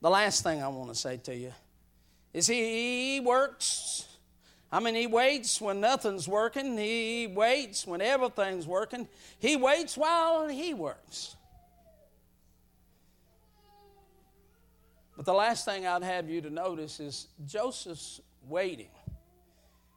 the 0.02 0.10
last 0.10 0.42
thing 0.42 0.62
I 0.62 0.68
want 0.68 0.88
to 0.88 0.96
say 0.96 1.18
to 1.18 1.34
you 1.34 1.52
is 2.34 2.48
He 2.48 3.20
works. 3.20 4.08
I 4.72 4.80
mean, 4.80 4.96
He 4.96 5.06
waits 5.06 5.60
when 5.60 5.80
nothing's 5.80 6.26
working, 6.26 6.76
He 6.76 7.28
waits 7.28 7.86
when 7.86 8.00
everything's 8.00 8.66
working, 8.66 9.06
He 9.38 9.54
waits 9.54 9.96
while 9.96 10.48
He 10.48 10.74
works. 10.74 11.35
But 15.16 15.24
the 15.24 15.32
last 15.32 15.64
thing 15.64 15.86
I'd 15.86 16.02
have 16.02 16.28
you 16.28 16.42
to 16.42 16.50
notice 16.50 17.00
is 17.00 17.28
Joseph's 17.46 18.20
waiting. 18.46 18.90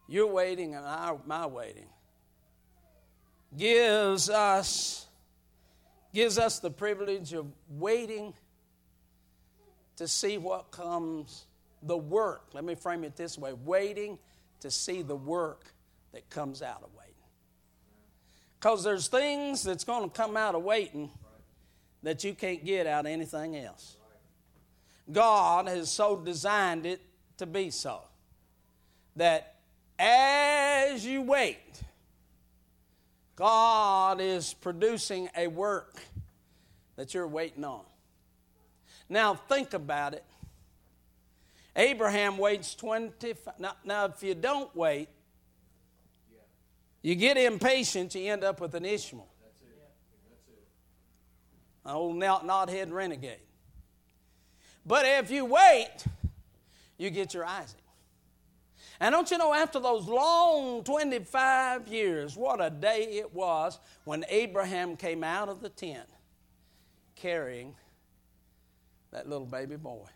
You're 0.08 0.28
waiting 0.28 0.76
and 0.76 0.86
I, 0.86 1.14
my 1.26 1.46
waiting. 1.46 1.88
Gives 3.58 4.30
us 4.30 5.06
gives 6.14 6.40
us 6.40 6.60
the 6.60 6.72
privilege 6.72 7.34
of 7.34 7.46
waiting 7.70 8.34
to 9.98 10.08
see 10.08 10.40
what 10.40 10.72
comes 10.72 11.46
the 11.84 11.98
work 11.98 12.42
let 12.54 12.64
me 12.64 12.74
frame 12.76 13.04
it 13.04 13.16
this 13.16 13.38
way 13.38 13.54
waiting 13.54 14.18
to 14.60 14.72
see 14.72 15.02
the 15.02 15.16
work 15.16 15.74
that 16.12 16.30
comes 16.30 16.62
out 16.62 16.82
of 16.84 16.90
waiting. 16.98 17.14
Because 18.60 18.84
there's 18.84 19.08
things 19.08 19.64
that's 19.64 19.84
going 19.84 20.10
to 20.10 20.16
come 20.16 20.36
out 20.36 20.56
of 20.56 20.64
waiting 20.64 21.10
that 22.04 22.24
you 22.24 22.34
can't 22.34 22.64
get 22.66 22.88
out 22.88 23.06
of 23.06 23.12
anything 23.12 23.56
else 23.56 23.99
God 25.12 25.68
has 25.68 25.90
so 25.92 26.18
designed 26.18 26.86
it 26.86 27.02
to 27.38 27.46
be 27.46 27.72
so. 27.72 28.02
That 29.16 29.56
as 29.98 31.06
you 31.06 31.22
wait, 31.22 31.82
God 33.36 34.22
is 34.22 34.54
producing 34.54 35.30
a 35.36 35.48
work 35.48 36.02
that 36.96 37.14
you're 37.14 37.28
waiting 37.28 37.64
on. 37.64 37.82
Now, 39.08 39.34
think 39.34 39.74
about 39.74 40.14
it. 40.14 40.26
Abraham 41.76 42.38
waits 42.38 42.76
25. 42.76 43.60
Now, 43.60 43.74
now 43.84 44.06
if 44.06 44.22
you 44.22 44.36
don't 44.36 44.74
wait, 44.76 45.08
you 47.02 47.16
get 47.16 47.38
impatient, 47.38 48.14
you 48.16 48.32
end 48.32 48.44
up 48.44 48.60
with 48.60 48.76
an 48.76 48.86
Ishmael. 48.86 49.28
An 51.86 51.96
old 51.96 52.18
knothead 52.18 52.92
renegade. 52.92 53.40
But 54.90 55.06
if 55.06 55.30
you 55.30 55.46
wait, 55.46 55.98
you 56.98 57.12
get 57.12 57.36
your 57.36 57.46
Isaac. 57.46 57.80
And 59.00 59.14
don't 59.14 59.30
you 59.30 59.38
know, 59.38 59.54
after 59.54 59.80
those 59.80 60.08
long 60.08 60.84
25 60.84 61.88
years, 61.88 62.36
what 62.36 62.60
a 62.60 62.72
day 62.72 63.04
it 63.04 63.32
was 63.32 63.78
when 64.06 64.26
Abraham 64.30 64.98
came 64.98 65.24
out 65.24 65.48
of 65.48 65.62
the 65.62 65.70
tent 65.70 66.10
carrying 67.16 67.76
that 69.12 69.30
little 69.30 69.46
baby 69.46 69.76
boy. 69.76 70.08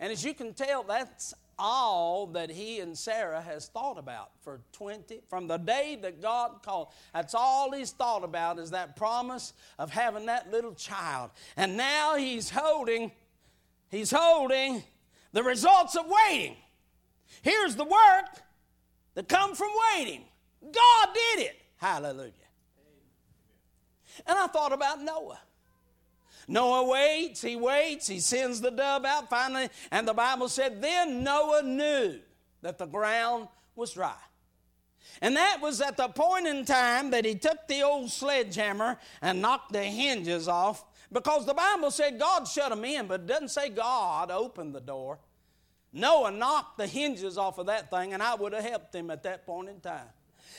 And 0.00 0.10
as 0.10 0.24
you 0.24 0.32
can 0.32 0.54
tell, 0.54 0.82
that's 0.82 1.34
all 1.58 2.28
that 2.28 2.48
he 2.48 2.80
and 2.80 2.96
Sarah 2.96 3.42
has 3.42 3.68
thought 3.68 3.98
about 3.98 4.30
for 4.40 4.62
20 4.72 5.20
from 5.28 5.48
the 5.48 5.58
day 5.58 5.98
that 6.00 6.22
God 6.22 6.62
called. 6.62 6.88
That's 7.12 7.34
all 7.34 7.72
he's 7.72 7.90
thought 7.90 8.24
about 8.24 8.58
is 8.58 8.70
that 8.70 8.96
promise 8.96 9.52
of 9.78 9.90
having 9.90 10.24
that 10.26 10.50
little 10.50 10.74
child. 10.74 11.30
And 11.58 11.76
now 11.76 12.16
he's 12.16 12.48
holding 12.48 13.12
He's 13.94 14.10
holding 14.10 14.82
the 15.32 15.44
results 15.44 15.94
of 15.94 16.06
waiting. 16.06 16.56
Here's 17.42 17.76
the 17.76 17.84
work 17.84 18.42
that 19.14 19.28
come 19.28 19.54
from 19.54 19.68
waiting. 19.94 20.24
God 20.60 21.08
did 21.14 21.44
it. 21.44 21.56
Hallelujah. 21.76 22.32
And 24.26 24.36
I 24.36 24.48
thought 24.48 24.72
about 24.72 25.00
Noah. 25.00 25.38
Noah 26.48 26.90
waits, 26.90 27.40
he 27.40 27.54
waits, 27.54 28.08
he 28.08 28.18
sends 28.18 28.60
the 28.60 28.70
dove 28.70 29.04
out 29.04 29.30
finally, 29.30 29.68
and 29.92 30.06
the 30.06 30.12
Bible 30.12 30.48
said, 30.48 30.82
Then 30.82 31.22
Noah 31.22 31.62
knew 31.62 32.18
that 32.62 32.78
the 32.78 32.86
ground 32.86 33.46
was 33.76 33.92
dry. 33.92 34.16
And 35.22 35.36
that 35.36 35.60
was 35.62 35.80
at 35.80 35.96
the 35.96 36.08
point 36.08 36.48
in 36.48 36.64
time 36.64 37.10
that 37.12 37.24
he 37.24 37.36
took 37.36 37.68
the 37.68 37.82
old 37.82 38.10
sledgehammer 38.10 38.98
and 39.22 39.40
knocked 39.40 39.72
the 39.72 39.84
hinges 39.84 40.48
off 40.48 40.84
because 41.14 41.46
the 41.46 41.54
Bible 41.54 41.92
said 41.92 42.18
God 42.18 42.46
shut 42.46 42.70
them 42.70 42.84
in, 42.84 43.06
but 43.06 43.20
it 43.20 43.26
doesn't 43.26 43.48
say 43.48 43.68
God 43.68 44.32
opened 44.32 44.74
the 44.74 44.80
door. 44.80 45.20
Noah 45.92 46.32
knocked 46.32 46.76
the 46.76 46.88
hinges 46.88 47.38
off 47.38 47.58
of 47.58 47.66
that 47.66 47.88
thing, 47.88 48.12
and 48.12 48.22
I 48.22 48.34
would 48.34 48.52
have 48.52 48.64
helped 48.64 48.92
him 48.92 49.12
at 49.12 49.22
that 49.22 49.46
point 49.46 49.68
in 49.68 49.80
time. 49.80 50.08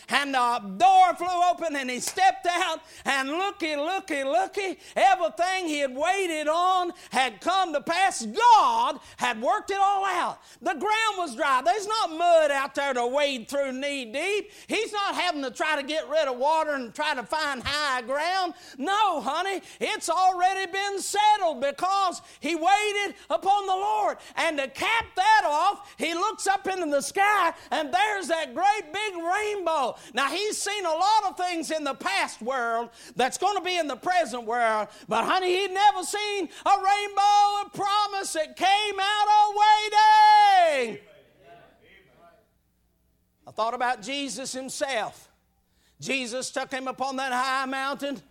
And 0.10 0.34
the 0.34 0.62
door 0.78 1.16
flew 1.16 1.44
open 1.52 1.76
and 1.76 1.90
he 1.90 2.00
stepped 2.00 2.48
out 2.48 2.80
and 3.06 3.30
looky, 3.30 3.76
looky, 3.76 4.24
looky, 4.24 4.78
everything 4.96 5.68
he 5.68 5.80
had 5.80 5.96
waited 5.96 6.48
on 6.48 6.92
had 7.12 7.42
come 7.42 7.74
to 7.74 7.82
pass. 7.82 8.26
God 8.26 9.00
had 9.18 9.42
worked 9.42 9.72
it 9.72 9.78
all 9.80 10.06
out. 10.06 10.40
The 10.62 10.74
ground 10.74 11.18
was 11.18 11.36
dry. 11.36 11.62
There's 11.64 11.88
not 11.88 12.12
mud 12.12 12.52
out 12.52 12.76
there 12.76 12.94
to 12.94 13.08
wade 13.08 13.48
through 13.48 13.74
knee 13.74 14.06
deep. 14.06 14.52
He's 14.68 14.92
not 14.92 15.16
having 15.16 15.42
to 15.44 15.52
try 15.52 15.80
to 15.80 15.84
get 15.84 16.10
rid 16.10 16.28
of 16.28 16.38
water 16.38 16.72
and 16.72 16.94
try 16.94 17.16
to 17.16 17.24
find 17.24 17.62
high 17.64 18.02
ground. 18.02 18.54
No, 18.78 19.22
honey, 19.22 19.62
it's 19.80 20.10
already 20.10 20.72
been 20.72 21.00
settled 21.00 21.62
because 21.62 22.22
he 22.40 22.56
waited 22.56 23.16
upon 23.30 23.66
the 23.66 23.74
Lord. 23.74 24.18
And 24.36 24.58
to 24.58 24.68
cap 24.68 25.06
that 25.16 25.44
off, 25.46 25.94
he 25.98 26.14
looks 26.14 26.48
up 26.48 26.68
into 26.68 26.86
the 26.88 27.02
sky 27.02 27.54
and 27.72 27.94
there's 27.94 28.28
that 28.28 28.54
great 28.54 28.94
big 28.94 29.14
rainbow. 29.16 29.95
Now, 30.14 30.30
he's 30.30 30.58
seen 30.62 30.86
a 30.86 30.90
lot 30.90 31.26
of 31.30 31.38
things 31.38 31.72
in 31.72 31.84
the 31.84 31.94
past 31.94 32.42
world 32.42 32.90
that's 33.16 33.38
going 33.38 33.58
to 33.58 33.64
be 33.64 33.78
in 33.78 33.88
the 33.88 33.96
present 33.96 34.46
world, 34.46 34.88
but 35.08 35.26
honey, 35.26 35.62
he'd 35.62 35.72
never 35.72 36.04
seen 36.04 36.50
a 36.66 36.70
rainbow 36.70 37.66
of 37.66 37.74
promise 37.74 38.34
that 38.34 38.56
came 38.56 39.00
out 39.00 39.28
of 39.28 39.56
waiting. 40.84 41.00
I 43.48 43.52
thought 43.52 43.74
about 43.74 44.02
Jesus 44.02 44.52
himself. 44.54 45.30
Jesus 46.02 46.52
took 46.52 46.72
him 46.72 46.88
upon 46.88 47.18
that 47.18 47.32
high 47.32 47.66
mountain, 47.66 48.22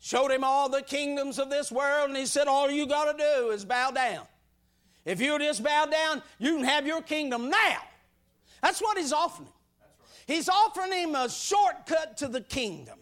showed 0.00 0.30
him 0.30 0.44
all 0.44 0.68
the 0.68 0.82
kingdoms 0.82 1.38
of 1.38 1.50
this 1.50 1.70
world, 1.70 2.08
and 2.08 2.16
he 2.16 2.26
said, 2.26 2.46
All 2.46 2.70
you 2.70 2.86
got 2.86 3.16
to 3.16 3.22
do 3.22 3.50
is 3.50 3.64
bow 3.64 3.90
down. 3.90 4.26
If 5.04 5.20
you 5.20 5.38
just 5.38 5.62
bow 5.62 5.86
down, 5.86 6.22
you 6.38 6.56
can 6.56 6.64
have 6.64 6.86
your 6.86 7.02
kingdom 7.02 7.50
now. 7.50 7.78
That's 8.62 8.80
what 8.80 8.96
he's 8.96 9.12
offering. 9.12 9.50
He's 10.26 10.48
offering 10.48 10.92
him 10.92 11.14
a 11.14 11.28
shortcut 11.28 12.16
to 12.18 12.28
the 12.28 12.40
kingdom. 12.40 12.98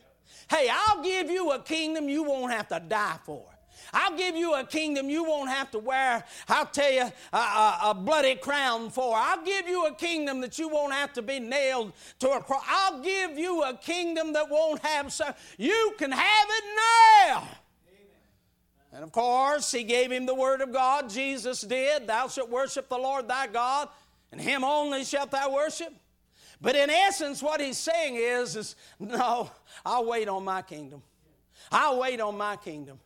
Hey, 0.50 0.68
I'll 0.70 1.02
give 1.02 1.30
you 1.30 1.52
a 1.52 1.60
kingdom 1.60 2.08
you 2.08 2.22
won't 2.22 2.52
have 2.52 2.68
to 2.68 2.80
die 2.80 3.18
for. 3.24 3.44
I'll 3.92 4.16
give 4.16 4.36
you 4.36 4.54
a 4.54 4.64
kingdom 4.64 5.10
you 5.10 5.24
won't 5.24 5.50
have 5.50 5.70
to 5.72 5.78
wear, 5.78 6.24
I'll 6.48 6.66
tell 6.66 6.90
you, 6.90 7.10
a, 7.32 7.36
a, 7.36 7.78
a, 7.86 7.94
bloody 7.94 8.36
crown 8.36 8.90
for. 8.90 9.14
I'll 9.14 9.44
give 9.44 9.68
you 9.68 9.86
a 9.86 9.94
kingdom 9.94 10.40
that 10.40 10.58
you 10.58 10.68
won't 10.68 10.94
have 10.94 11.12
to 11.14 11.22
be 11.22 11.40
nailed 11.40 11.92
to 12.20 12.30
a 12.30 12.40
cross. 12.40 12.62
I'll 12.66 13.00
give 13.00 13.38
you 13.38 13.62
a 13.62 13.76
kingdom 13.76 14.32
that 14.32 14.48
won't 14.48 14.80
have 14.80 15.12
so. 15.12 15.32
You 15.58 15.94
can 15.98 16.10
have 16.10 16.48
it 16.48 16.64
now. 16.76 17.48
And 18.94 19.04
of 19.04 19.12
course, 19.12 19.72
he 19.72 19.84
gave 19.84 20.12
him 20.12 20.26
the 20.26 20.34
word 20.34 20.60
of 20.60 20.72
God. 20.72 21.08
Jesus 21.08 21.62
did. 21.62 22.06
Thou 22.06 22.28
shalt 22.28 22.50
worship 22.50 22.88
the 22.88 22.98
Lord 22.98 23.28
thy 23.28 23.46
God, 23.46 23.88
and 24.30 24.40
him 24.40 24.64
only 24.64 25.04
shalt 25.04 25.30
thou 25.30 25.52
worship. 25.52 25.94
But 26.62 26.76
in 26.76 26.90
essence, 26.90 27.42
what 27.42 27.60
he's 27.60 27.76
saying 27.76 28.14
is, 28.14 28.54
is 28.54 28.76
no, 29.00 29.50
I'll 29.84 30.06
wait 30.06 30.28
on 30.28 30.44
my 30.44 30.62
kingdom. 30.62 31.02
I'll 31.72 31.98
wait 31.98 32.20
on 32.20 32.38
my 32.38 32.54
kingdom. 32.54 33.00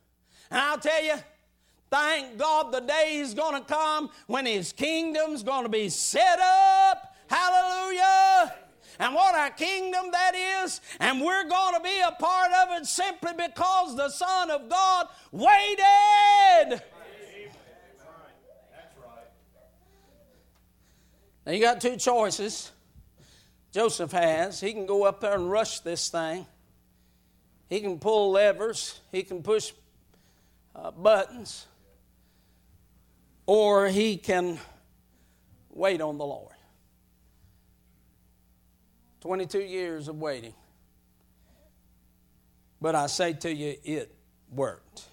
And 0.51 0.61
I'll 0.61 0.79
tell 0.79 1.03
you, 1.03 1.15
thank 1.91 2.37
God 2.37 2.71
the 2.71 2.81
day 2.81 3.17
is 3.17 3.33
going 3.33 3.61
to 3.61 3.67
come 3.67 4.11
when 4.27 4.45
his 4.45 4.75
kingdom's 4.75 5.43
going 5.43 5.63
to 5.63 5.71
be 5.71 5.89
set 5.89 6.39
up. 6.39 7.17
Hallelujah. 7.29 8.55
And 8.99 9.15
what 9.15 9.35
a 9.35 9.55
kingdom 9.55 10.11
that 10.13 10.35
is. 10.35 10.83
And 11.01 11.23
we're 11.23 11.49
going 11.49 11.75
to 11.75 11.81
be 11.81 12.01
a 12.07 12.13
part 12.13 12.53
of 12.53 12.79
it 12.79 12.87
simply 12.87 13.33
because 13.33 13.97
the 13.97 14.11
Son 14.11 14.51
of 14.51 14.69
God 14.69 15.07
waited. 15.33 16.83
Now 21.47 21.53
you 21.53 21.61
got 21.61 21.81
two 21.81 21.97
choices. 21.97 22.73
Joseph 23.77 24.13
has. 24.13 24.59
He 24.59 24.73
can 24.73 24.87
go 24.87 25.05
up 25.05 25.21
there 25.21 25.35
and 25.35 25.51
rush 25.51 25.81
this 25.81 26.09
thing. 26.09 26.47
He 27.69 27.81
can 27.81 27.99
pull 27.99 28.31
levers. 28.31 28.99
He 29.13 29.23
can 29.23 29.43
push 29.43 29.71
uh, 30.75 30.93
buttons. 30.93 31.67
Or 33.45 33.87
he 33.89 34.17
can 34.17 34.59
wait 35.69 36.01
on 36.01 36.17
the 36.17 36.25
Lord. 36.25 36.55
22 39.21 39.59
years 39.59 40.09
of 40.09 40.17
waiting. 40.17 40.55
But 42.81 42.95
I 42.95 43.09
say 43.09 43.35
to 43.35 43.55
you, 43.55 43.77
it 43.85 44.11
worked. 44.51 45.05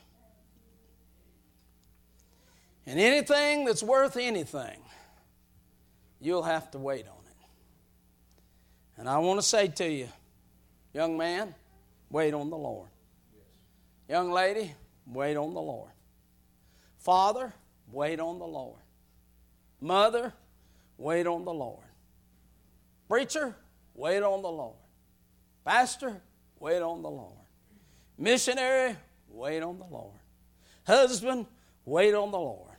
And 2.86 2.98
anything 2.98 3.66
that's 3.66 3.84
worth 3.84 4.16
anything, 4.16 4.80
you'll 6.22 6.44
have 6.44 6.72
to 6.72 6.78
wait 6.78 7.10
on. 7.10 7.23
And 8.98 9.10
I 9.10 9.18
want 9.18 9.40
to 9.40 9.46
say 9.46 9.68
to 9.68 9.90
you, 9.90 10.10
young 10.94 11.18
man, 11.18 11.54
wait 12.10 12.34
on 12.34 12.50
the 12.50 12.58
Lord. 12.58 12.90
Young 14.08 14.32
lady, 14.32 14.74
wait 15.08 15.36
on 15.36 15.54
the 15.54 15.62
Lord. 15.62 15.90
Father, 17.00 17.52
wait 17.92 18.20
on 18.20 18.40
the 18.40 18.46
Lord. 18.46 18.80
Mother, 19.82 20.34
wait 20.98 21.28
on 21.28 21.44
the 21.44 21.54
Lord. 21.54 21.84
Preacher, 23.08 23.56
wait 23.96 24.24
on 24.24 24.42
the 24.42 24.52
Lord. 24.52 24.78
Pastor, 25.66 26.22
wait 26.60 26.82
on 26.82 27.02
the 27.02 27.10
Lord. 27.10 27.34
Missionary, 28.18 28.96
wait 29.30 29.62
on 29.62 29.80
the 29.80 29.86
Lord. 29.86 30.20
Husband, 30.86 31.46
wait 31.86 32.14
on 32.14 32.32
the 32.32 32.40
Lord. 32.40 32.70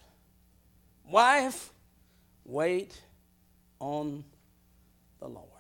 Wife, 1.11 1.71
wait 2.45 2.99
on 3.81 4.25
the 5.21 5.29
Lord. 5.29 5.54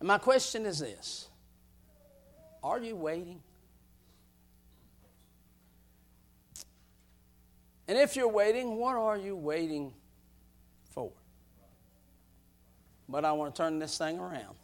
And 0.00 0.06
my 0.06 0.18
question 0.18 0.66
is 0.66 0.80
this 0.80 1.28
Are 2.64 2.80
you 2.80 2.96
waiting? 2.96 3.40
And 7.86 7.98
if 7.98 8.14
you're 8.14 8.28
waiting, 8.28 8.76
what 8.76 8.96
are 8.96 9.16
you 9.16 9.34
waiting 9.36 9.92
for? 10.90 11.10
But 13.08 13.24
I 13.24 13.32
want 13.32 13.52
to 13.54 13.62
turn 13.62 13.80
this 13.80 13.98
thing 13.98 14.20
around. 14.20 14.56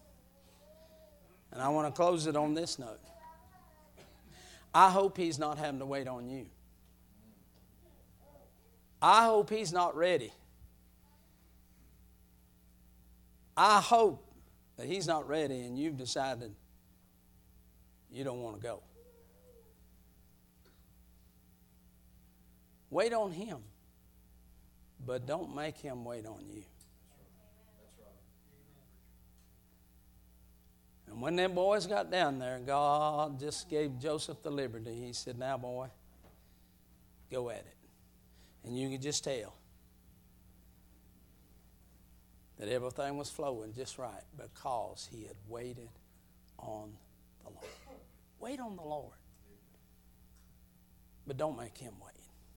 And 1.50 1.60
I 1.60 1.68
want 1.70 1.92
to 1.92 1.96
close 1.96 2.28
it 2.28 2.36
on 2.36 2.54
this 2.54 2.78
note. 2.78 3.00
I 4.72 4.90
hope 4.90 5.16
he's 5.16 5.38
not 5.38 5.58
having 5.58 5.80
to 5.80 5.86
wait 5.86 6.06
on 6.06 6.28
you. 6.28 6.46
I 9.02 9.24
hope 9.24 9.50
he's 9.50 9.72
not 9.72 9.96
ready. 9.96 10.32
I 13.56 13.80
hope 13.80 14.25
that 14.76 14.86
he's 14.86 15.06
not 15.06 15.28
ready 15.28 15.62
and 15.62 15.78
you've 15.78 15.96
decided 15.96 16.54
you 18.10 18.24
don't 18.24 18.42
want 18.42 18.56
to 18.56 18.62
go. 18.62 18.82
Wait 22.90 23.12
on 23.12 23.32
him, 23.32 23.58
but 25.04 25.26
don't 25.26 25.54
make 25.54 25.76
him 25.76 26.04
wait 26.04 26.24
on 26.26 26.44
you. 26.48 26.62
And 31.08 31.20
when 31.20 31.36
them 31.36 31.54
boys 31.54 31.86
got 31.86 32.10
down 32.10 32.38
there, 32.38 32.60
God 32.64 33.40
just 33.40 33.70
gave 33.70 33.98
Joseph 33.98 34.42
the 34.42 34.50
liberty. 34.50 34.94
He 34.94 35.12
said, 35.12 35.38
Now, 35.38 35.56
boy, 35.56 35.88
go 37.30 37.48
at 37.50 37.58
it. 37.58 37.76
And 38.64 38.78
you 38.78 38.90
could 38.90 39.02
just 39.02 39.24
tell 39.24 39.54
that 42.58 42.68
everything 42.68 43.16
was 43.16 43.30
flowing 43.30 43.72
just 43.74 43.98
right 43.98 44.24
because 44.36 45.08
he 45.10 45.24
had 45.24 45.36
waited 45.48 45.90
on 46.58 46.92
the 47.44 47.50
Lord. 47.50 47.66
Wait 48.40 48.60
on 48.60 48.76
the 48.76 48.82
Lord. 48.82 49.14
But 51.26 51.36
don't 51.36 51.58
make 51.58 51.76
him 51.76 51.94
wait. 52.04 52.15